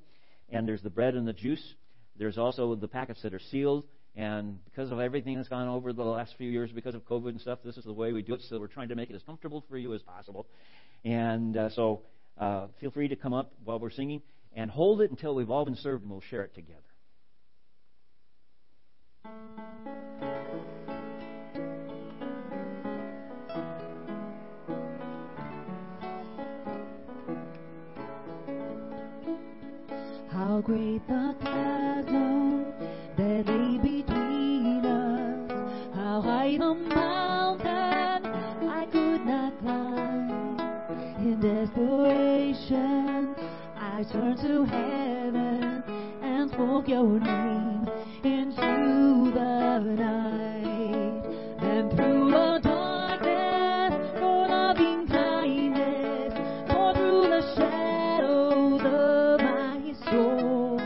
and 0.49 0.65
there's 0.65 0.83
the 0.83 0.89
bread 0.89 1.15
and 1.15 1.27
the 1.27 1.33
juice. 1.33 1.73
There's 2.17 2.37
also 2.37 2.75
the 2.75 2.87
packets 2.87 3.21
that 3.23 3.33
are 3.33 3.41
sealed. 3.51 3.83
And 4.17 4.63
because 4.63 4.91
of 4.91 4.99
everything 4.99 5.35
that's 5.35 5.49
gone 5.49 5.67
over 5.67 5.91
the 5.91 6.03
last 6.03 6.35
few 6.37 6.49
years 6.49 6.71
because 6.71 6.95
of 6.95 7.05
COVID 7.05 7.29
and 7.29 7.41
stuff, 7.41 7.59
this 7.65 7.75
is 7.75 7.83
the 7.83 7.93
way 7.93 8.13
we 8.13 8.21
do 8.21 8.33
it. 8.33 8.41
So 8.47 8.59
we're 8.59 8.67
trying 8.67 8.89
to 8.89 8.95
make 8.95 9.09
it 9.09 9.15
as 9.15 9.23
comfortable 9.23 9.65
for 9.69 9.77
you 9.77 9.93
as 9.93 10.01
possible. 10.01 10.47
And 11.03 11.57
uh, 11.57 11.69
so 11.69 12.01
uh, 12.39 12.67
feel 12.79 12.91
free 12.91 13.09
to 13.09 13.15
come 13.15 13.33
up 13.33 13.51
while 13.63 13.79
we're 13.79 13.89
singing 13.89 14.21
and 14.55 14.71
hold 14.71 15.01
it 15.01 15.11
until 15.11 15.35
we've 15.35 15.51
all 15.51 15.65
been 15.65 15.75
served 15.75 16.03
and 16.03 16.11
we'll 16.11 16.21
share 16.21 16.43
it 16.43 16.55
together. 16.55 16.81
How 30.31 30.61
great 30.61 31.05
the 31.07 31.84
I 44.05 44.11
turned 44.11 44.37
to 44.39 44.65
heaven 44.65 45.83
and 46.21 46.51
spoke 46.51 46.87
your 46.87 47.19
name 47.19 47.87
into 48.23 49.31
the 49.33 49.79
night. 49.79 51.23
Then 51.59 51.89
through 51.95 52.31
the 52.31 52.59
darkness, 52.61 53.93
your 54.19 54.47
loving 54.47 55.07
kindness 55.07 56.33
tore 56.69 56.93
through 56.93 57.29
the 57.29 57.41
shadows 57.55 58.81
of 58.83 59.39
my 59.41 59.93
soul. 60.11 60.77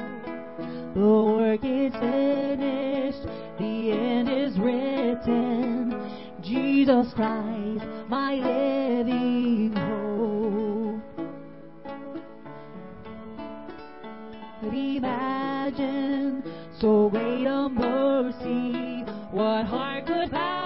The 0.94 1.24
work 1.36 1.64
is 1.64 1.94
finished, 1.94 3.26
the 3.58 3.92
end 3.92 4.30
is 4.30 4.58
written. 4.60 5.94
Jesus 6.42 7.14
Christ, 7.14 7.86
my 8.08 8.36
So 16.80 17.10
great 17.10 17.46
a 17.46 17.70
mercy. 17.70 19.04
What 19.32 19.66
heart 19.66 20.06
could 20.08 20.30
fathom 20.30 20.59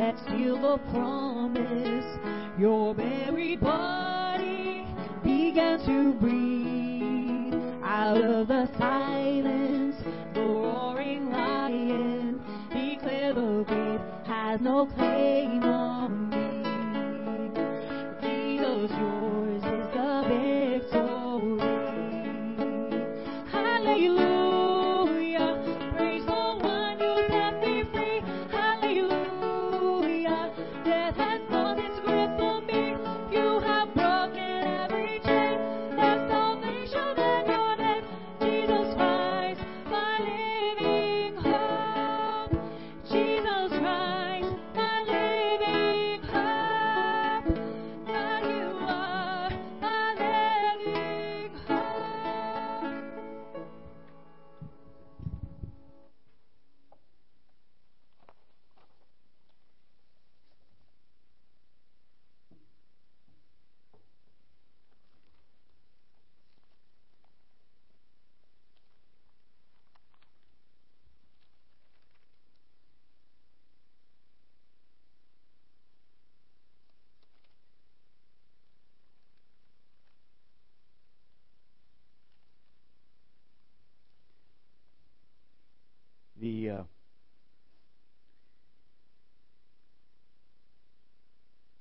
avoiding 0.00 0.16
that 0.16 0.16
seal 0.28 0.60
the 0.60 0.78
promise. 0.90 2.18
Your 2.58 2.94
very 2.94 3.56
body 3.56 4.86
began 5.22 5.78
to 5.86 6.12
breathe 6.14 7.54
out 7.84 8.22
of 8.22 8.48
the 8.48 8.68
silence. 8.78 9.96
The 10.34 10.40
roaring 10.40 11.30
lion 11.30 12.40
declared 12.70 13.36
the 13.36 13.64
grave 13.66 14.00
has 14.26 14.60
no 14.60 14.86
claim 14.86 15.79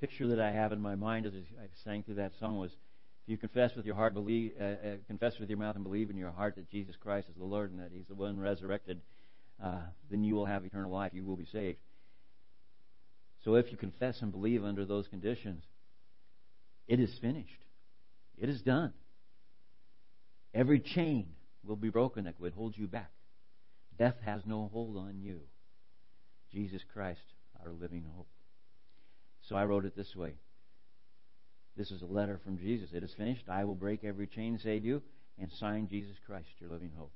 picture 0.10 0.28
that 0.28 0.40
I 0.40 0.52
have 0.52 0.72
in 0.72 0.82
my 0.82 0.96
mind 0.96 1.28
as 1.28 1.34
I 1.34 1.66
sang 1.84 2.02
through 2.02 2.16
that 2.16 2.32
song 2.40 2.58
was, 2.58 2.72
if 2.72 3.28
you 3.28 3.38
confess 3.38 3.76
with 3.76 3.86
your 3.86 3.96
heart, 3.96 4.16
believe, 4.16 4.54
uh, 4.60 4.64
uh, 4.64 4.76
confess 5.08 5.38
with 5.40 5.50
your 5.50 5.60
mouth 5.60 5.76
and 5.76 5.84
believe 5.84 6.10
in 6.10 6.18
your 6.18 6.32
heart 6.32 6.56
that 6.56 6.70
Jesus 6.70 6.96
Christ 7.00 7.28
is 7.30 7.36
the 7.36 7.46
Lord 7.46 7.72
and 7.72 7.80
that 7.80 7.92
He's 7.94 8.08
the 8.08 8.16
one 8.16 8.40
resurrected, 8.40 9.02
uh, 9.64 9.82
then 10.10 10.24
you 10.24 10.34
will 10.34 10.48
have 10.48 10.66
eternal 10.66 10.92
life. 10.92 11.12
You 11.14 11.24
will 11.24 11.36
be 11.36 11.46
saved. 11.46 11.78
So 13.46 13.56
if 13.56 13.72
you 13.72 13.78
confess 13.78 14.22
and 14.22 14.32
believe 14.32 14.64
under 14.64 14.84
those 14.84 15.08
conditions, 15.08 15.64
it 16.88 17.00
is 17.00 17.16
finished. 17.22 17.62
It 18.38 18.50
is 18.50 18.62
done. 18.62 18.94
Every 20.56 20.80
chain 20.80 21.28
will 21.64 21.76
be 21.76 21.90
broken 21.90 22.24
that 22.24 22.40
would 22.40 22.54
hold 22.54 22.76
you 22.76 22.88
back. 22.88 23.12
Death 24.00 24.16
has 24.26 24.42
no 24.46 24.70
hold 24.74 24.98
on 24.98 25.20
you. 25.20 25.42
Jesus 26.52 26.82
Christ, 26.92 27.22
our 27.64 27.72
living 27.72 28.06
hope. 28.16 28.28
So 29.50 29.56
I 29.56 29.66
wrote 29.66 29.86
it 29.86 29.96
this 29.96 30.16
way. 30.16 30.36
This 31.76 31.90
is 31.90 32.04
a 32.04 32.06
letter 32.06 32.40
from 32.44 32.60
Jesus. 32.60 32.92
It 32.94 33.04
is 33.04 33.14
finished. 33.18 33.50
I 33.50 33.64
will 33.64 33.74
break 33.74 34.04
every 34.04 34.28
chain, 34.28 34.60
save 34.62 34.86
you, 34.86 35.02
and 35.40 35.52
sign 35.54 35.88
Jesus 35.90 36.16
Christ, 36.28 36.48
your 36.60 36.70
living 36.70 36.92
hope. 36.96 37.12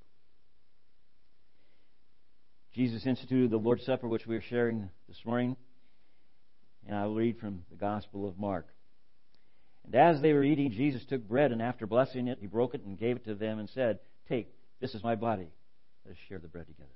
Jesus 2.74 3.06
instituted 3.06 3.52
the 3.52 3.58
Lord's 3.58 3.86
Supper, 3.86 4.08
which 4.08 4.26
we 4.26 4.36
are 4.36 4.42
sharing 4.42 4.90
this 5.08 5.20
morning. 5.24 5.56
And 6.88 6.98
I 6.98 7.06
will 7.06 7.16
read 7.16 7.38
from 7.38 7.66
the 7.70 7.78
Gospel 7.78 8.28
of 8.28 8.40
Mark. 8.40 8.66
And 9.86 9.94
as 9.94 10.20
they 10.22 10.34
were 10.34 10.44
eating, 10.44 10.72
Jesus 10.72 11.06
took 11.08 11.28
bread, 11.28 11.52
and 11.52 11.62
after 11.62 11.86
blessing 11.86 12.28
it, 12.28 12.40
he 12.42 12.48
broke 12.48 12.74
it 12.74 12.82
and 12.84 12.98
gave 12.98 13.18
it 13.18 13.26
to 13.26 13.36
them 13.36 13.60
and 13.60 13.70
said, 13.70 14.00
Take, 14.28 14.52
this 14.82 14.96
is 14.96 15.04
my 15.04 15.16
body. 15.16 15.50
Let 16.04 16.14
us 16.14 16.18
share 16.28 16.40
the 16.40 16.48
bread 16.48 16.66
together. 16.66 16.90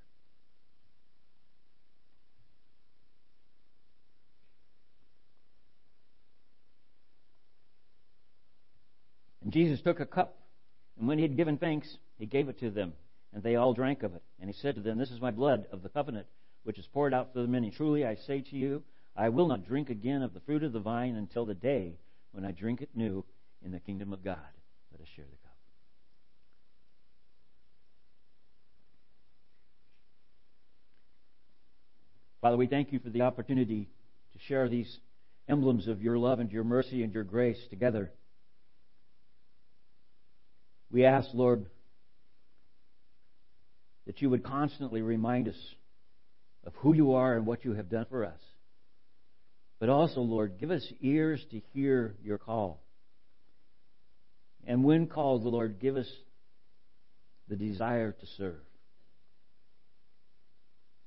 And 9.47 9.53
Jesus 9.53 9.79
took 9.79 10.01
a 10.01 10.05
cup, 10.05 10.37
and 10.99 11.07
when 11.07 11.19
he 11.19 11.21
had 11.21 11.37
given 11.37 11.57
thanks, 11.57 11.87
he 12.19 12.25
gave 12.25 12.49
it 12.49 12.59
to 12.59 12.69
them, 12.69 12.91
and 13.33 13.41
they 13.41 13.55
all 13.55 13.73
drank 13.73 14.03
of 14.03 14.13
it. 14.13 14.21
And 14.41 14.49
he 14.49 14.53
said 14.61 14.75
to 14.75 14.81
them, 14.81 14.97
This 14.97 15.09
is 15.09 15.21
my 15.21 15.31
blood 15.31 15.67
of 15.71 15.83
the 15.83 15.87
covenant, 15.87 16.27
which 16.63 16.77
is 16.77 16.85
poured 16.87 17.13
out 17.13 17.31
for 17.31 17.39
the 17.39 17.47
many. 17.47 17.71
Truly 17.71 18.05
I 18.05 18.15
say 18.15 18.41
to 18.41 18.57
you, 18.57 18.83
I 19.15 19.29
will 19.29 19.47
not 19.47 19.65
drink 19.65 19.89
again 19.89 20.21
of 20.21 20.33
the 20.33 20.41
fruit 20.41 20.63
of 20.63 20.73
the 20.73 20.81
vine 20.81 21.15
until 21.15 21.45
the 21.45 21.53
day 21.53 21.93
when 22.33 22.43
I 22.43 22.51
drink 22.51 22.81
it 22.81 22.89
new 22.93 23.23
in 23.63 23.71
the 23.71 23.79
kingdom 23.79 24.11
of 24.11 24.21
God. 24.21 24.35
Let 24.91 24.99
us 24.99 25.07
share 25.15 25.23
the 25.23 25.37
cup. 25.37 25.55
Father, 32.41 32.57
we 32.57 32.67
thank 32.67 32.91
you 32.91 32.99
for 32.99 33.11
the 33.11 33.21
opportunity 33.21 33.87
to 34.33 34.39
share 34.45 34.67
these 34.67 34.99
emblems 35.47 35.87
of 35.87 36.01
your 36.01 36.17
love 36.17 36.41
and 36.41 36.51
your 36.51 36.65
mercy 36.65 37.01
and 37.01 37.13
your 37.13 37.23
grace 37.23 37.65
together. 37.69 38.11
We 40.91 41.05
ask, 41.05 41.29
Lord, 41.33 41.65
that 44.05 44.21
you 44.21 44.29
would 44.29 44.43
constantly 44.43 45.01
remind 45.01 45.47
us 45.47 45.75
of 46.65 46.73
who 46.77 46.93
you 46.93 47.13
are 47.13 47.35
and 47.35 47.45
what 47.45 47.65
you 47.65 47.73
have 47.73 47.89
done 47.89 48.05
for 48.09 48.25
us. 48.25 48.39
But 49.79 49.89
also, 49.89 50.21
Lord, 50.21 50.59
give 50.59 50.71
us 50.71 50.85
ears 51.01 51.45
to 51.51 51.61
hear 51.73 52.15
your 52.23 52.37
call. 52.37 52.81
And 54.65 54.83
when 54.83 55.07
called, 55.07 55.43
Lord, 55.43 55.79
give 55.79 55.97
us 55.97 56.09
the 57.47 57.55
desire 57.55 58.11
to 58.11 58.25
serve. 58.37 58.59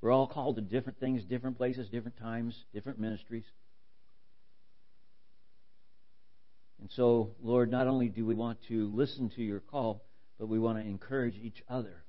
We're 0.00 0.12
all 0.12 0.26
called 0.26 0.56
to 0.56 0.62
different 0.62 0.98
things, 0.98 1.22
different 1.24 1.58
places, 1.58 1.88
different 1.88 2.18
times, 2.18 2.54
different 2.72 2.98
ministries. 2.98 3.44
And 6.80 6.90
so, 6.90 7.32
Lord, 7.42 7.70
not 7.70 7.86
only 7.86 8.08
do 8.08 8.24
we 8.24 8.34
want 8.34 8.58
to 8.68 8.90
listen 8.94 9.30
to 9.36 9.42
your 9.42 9.60
call, 9.60 10.02
but 10.38 10.48
we 10.48 10.58
want 10.58 10.78
to 10.78 10.84
encourage 10.84 11.36
each 11.36 11.62
other 11.68 12.04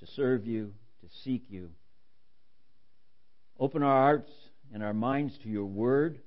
to 0.00 0.06
serve 0.06 0.46
you, 0.46 0.72
to 1.02 1.06
seek 1.22 1.44
you. 1.50 1.70
Open 3.58 3.82
our 3.82 4.02
hearts 4.02 4.30
and 4.72 4.82
our 4.82 4.94
minds 4.94 5.36
to 5.42 5.48
your 5.50 5.66
word. 5.66 6.18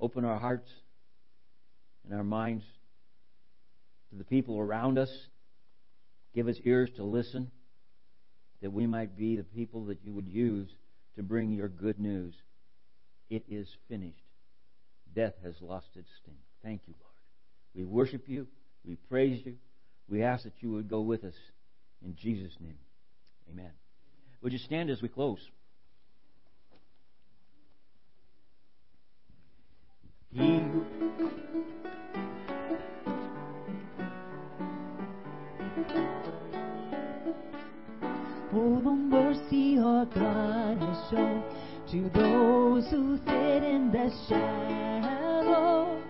Open 0.00 0.24
our 0.24 0.38
hearts 0.38 0.68
and 2.04 2.14
our 2.14 2.24
minds 2.24 2.64
to 4.10 4.16
the 4.16 4.24
people 4.24 4.58
around 4.58 4.98
us. 4.98 5.10
Give 6.34 6.48
us 6.48 6.56
ears 6.64 6.90
to 6.96 7.04
listen 7.04 7.52
that 8.62 8.72
we 8.72 8.86
might 8.86 9.16
be 9.16 9.36
the 9.36 9.44
people 9.44 9.84
that 9.86 9.98
you 10.02 10.12
would 10.12 10.28
use 10.28 10.68
to 11.14 11.22
bring 11.22 11.52
your 11.52 11.68
good 11.68 12.00
news. 12.00 12.34
It 13.30 13.44
is 13.48 13.68
finished. 13.88 14.16
Death 15.14 15.34
has 15.44 15.54
lost 15.60 15.86
its 15.94 16.08
sting. 16.20 16.34
Thank 16.62 16.82
you, 16.86 16.94
Lord. 17.00 17.14
We 17.74 17.84
worship 17.84 18.24
you. 18.26 18.48
We 18.84 18.96
praise 18.96 19.40
you. 19.44 19.54
We 20.08 20.22
ask 20.22 20.42
that 20.42 20.54
you 20.60 20.72
would 20.72 20.90
go 20.90 21.00
with 21.00 21.24
us. 21.24 21.34
In 22.04 22.16
Jesus' 22.16 22.52
name, 22.60 22.78
amen. 23.50 23.70
Would 24.42 24.52
you 24.52 24.58
stand 24.58 24.90
as 24.90 25.00
we 25.00 25.08
close? 25.08 25.38
He 30.32 30.60
Oh, 38.52 38.80
the 38.82 38.90
mercy 38.90 39.78
our 39.78 40.06
God 40.06 40.78
has 40.78 41.10
shown 41.10 41.44
to 41.90 42.08
those 42.14 42.88
who 42.90 43.18
sit 43.26 43.64
in 43.64 43.90
the 43.90 44.12
shadow. 44.28 46.00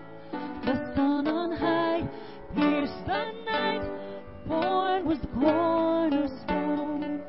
The 0.62 0.74
sun 0.95 1.26
on 1.26 1.53
high 1.53 2.07
pierced 2.55 3.07
the 3.07 3.33
night, 3.47 3.81
born 4.47 5.07
was 5.07 5.18
the 5.20 5.28
cornerstone. 5.28 7.22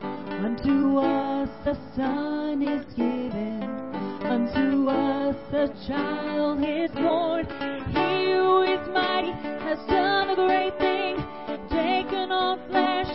Unto 0.00 0.98
us 0.98 1.50
the 1.66 1.76
son 1.94 2.62
is 2.62 2.86
given, 2.94 3.62
unto 4.24 4.88
us 4.88 5.36
a 5.52 5.68
child 5.86 6.64
is 6.64 6.90
born. 6.92 7.44
He 7.88 8.32
who 8.32 8.62
is 8.62 8.88
mighty 8.94 9.32
has 9.60 9.78
done 9.88 10.30
a 10.30 10.36
great 10.36 10.78
thing, 10.78 11.16
taken 11.68 12.32
on 12.32 12.66
flesh, 12.70 13.12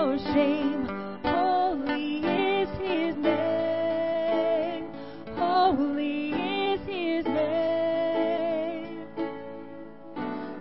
our 0.00 0.16
shame. 0.32 0.88
Holy 1.22 2.20
is 2.62 2.70
his 2.78 3.14
name, 3.16 4.86
holy 5.36 6.30
is 6.72 6.80
his 6.86 7.26
name. 7.26 9.04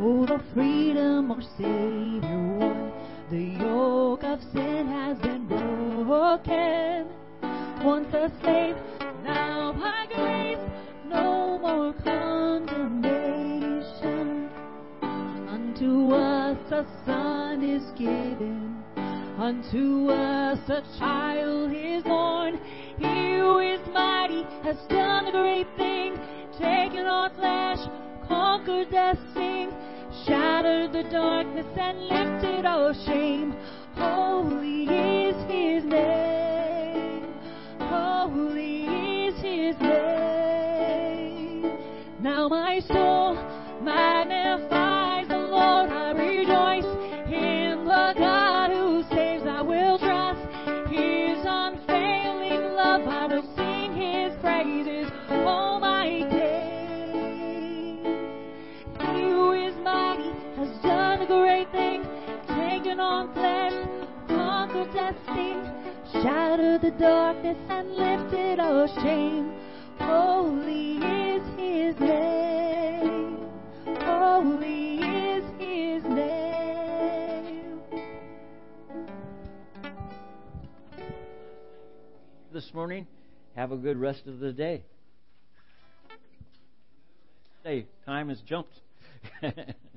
Oh, 0.01 0.25
the 0.25 0.39
free 0.53 0.91
freedom 0.91 1.31
our 1.31 1.41
Savior. 1.57 2.91
The 3.31 3.43
yoke 3.63 4.25
of 4.25 4.41
sin 4.51 4.87
has 4.87 5.17
been 5.19 5.47
broken. 5.47 7.07
Once 7.81 8.13
a 8.13 8.29
slave, 8.41 8.75
now 9.23 9.71
by 9.71 10.05
grace, 10.13 10.59
no 11.07 11.57
more 11.59 11.93
condemnation. 12.03 14.49
Unto 15.01 16.13
us 16.13 16.57
a 16.71 16.85
son 17.05 17.63
is 17.63 17.83
given, 17.97 18.68
unto 19.39 20.09
us 20.09 20.59
a 20.67 20.81
child 20.99 21.71
is 21.73 22.03
born. 22.03 22.59
He 22.97 23.37
who 23.37 23.59
is 23.59 23.79
mighty 23.93 24.43
has 24.63 24.75
done 24.89 25.27
a 25.27 25.31
great 25.31 25.67
thing, 25.77 26.17
taken 26.59 27.05
on 27.05 27.33
flesh, 27.35 27.79
conquered 28.27 28.91
death, 28.91 29.17
sting, 29.31 29.71
shattered 30.25 30.91
the 30.91 31.03
darkness 31.09 31.65
and 31.79 31.99
lifted 32.01 32.65
our 32.65 32.93
shame. 33.05 33.55
Holy 33.95 34.83
is 34.83 35.35
his 35.49 35.85
name. 35.89 37.33
Holy 37.79 38.83
is 39.27 39.35
his 39.35 39.79
name. 39.79 41.77
Now 42.19 42.49
my 42.49 42.81
soul 42.81 43.35
magnifies 43.81 44.38
the 66.89 66.97
darkness 66.97 67.57
and 67.69 67.89
lifted 67.89 68.59
our 68.59 68.87
shame. 69.03 69.53
Holy 69.99 70.97
is 70.97 71.43
his 71.57 71.99
name. 71.99 73.37
Holy 74.01 74.97
is 74.97 75.43
his 75.59 76.03
name. 76.05 77.81
This 82.51 82.73
morning, 82.73 83.05
have 83.55 83.71
a 83.71 83.77
good 83.77 83.97
rest 83.97 84.25
of 84.25 84.39
the 84.39 84.51
day. 84.51 84.83
Hey, 87.63 87.85
time 88.05 88.29
has 88.29 88.39
jumped. 88.41 88.73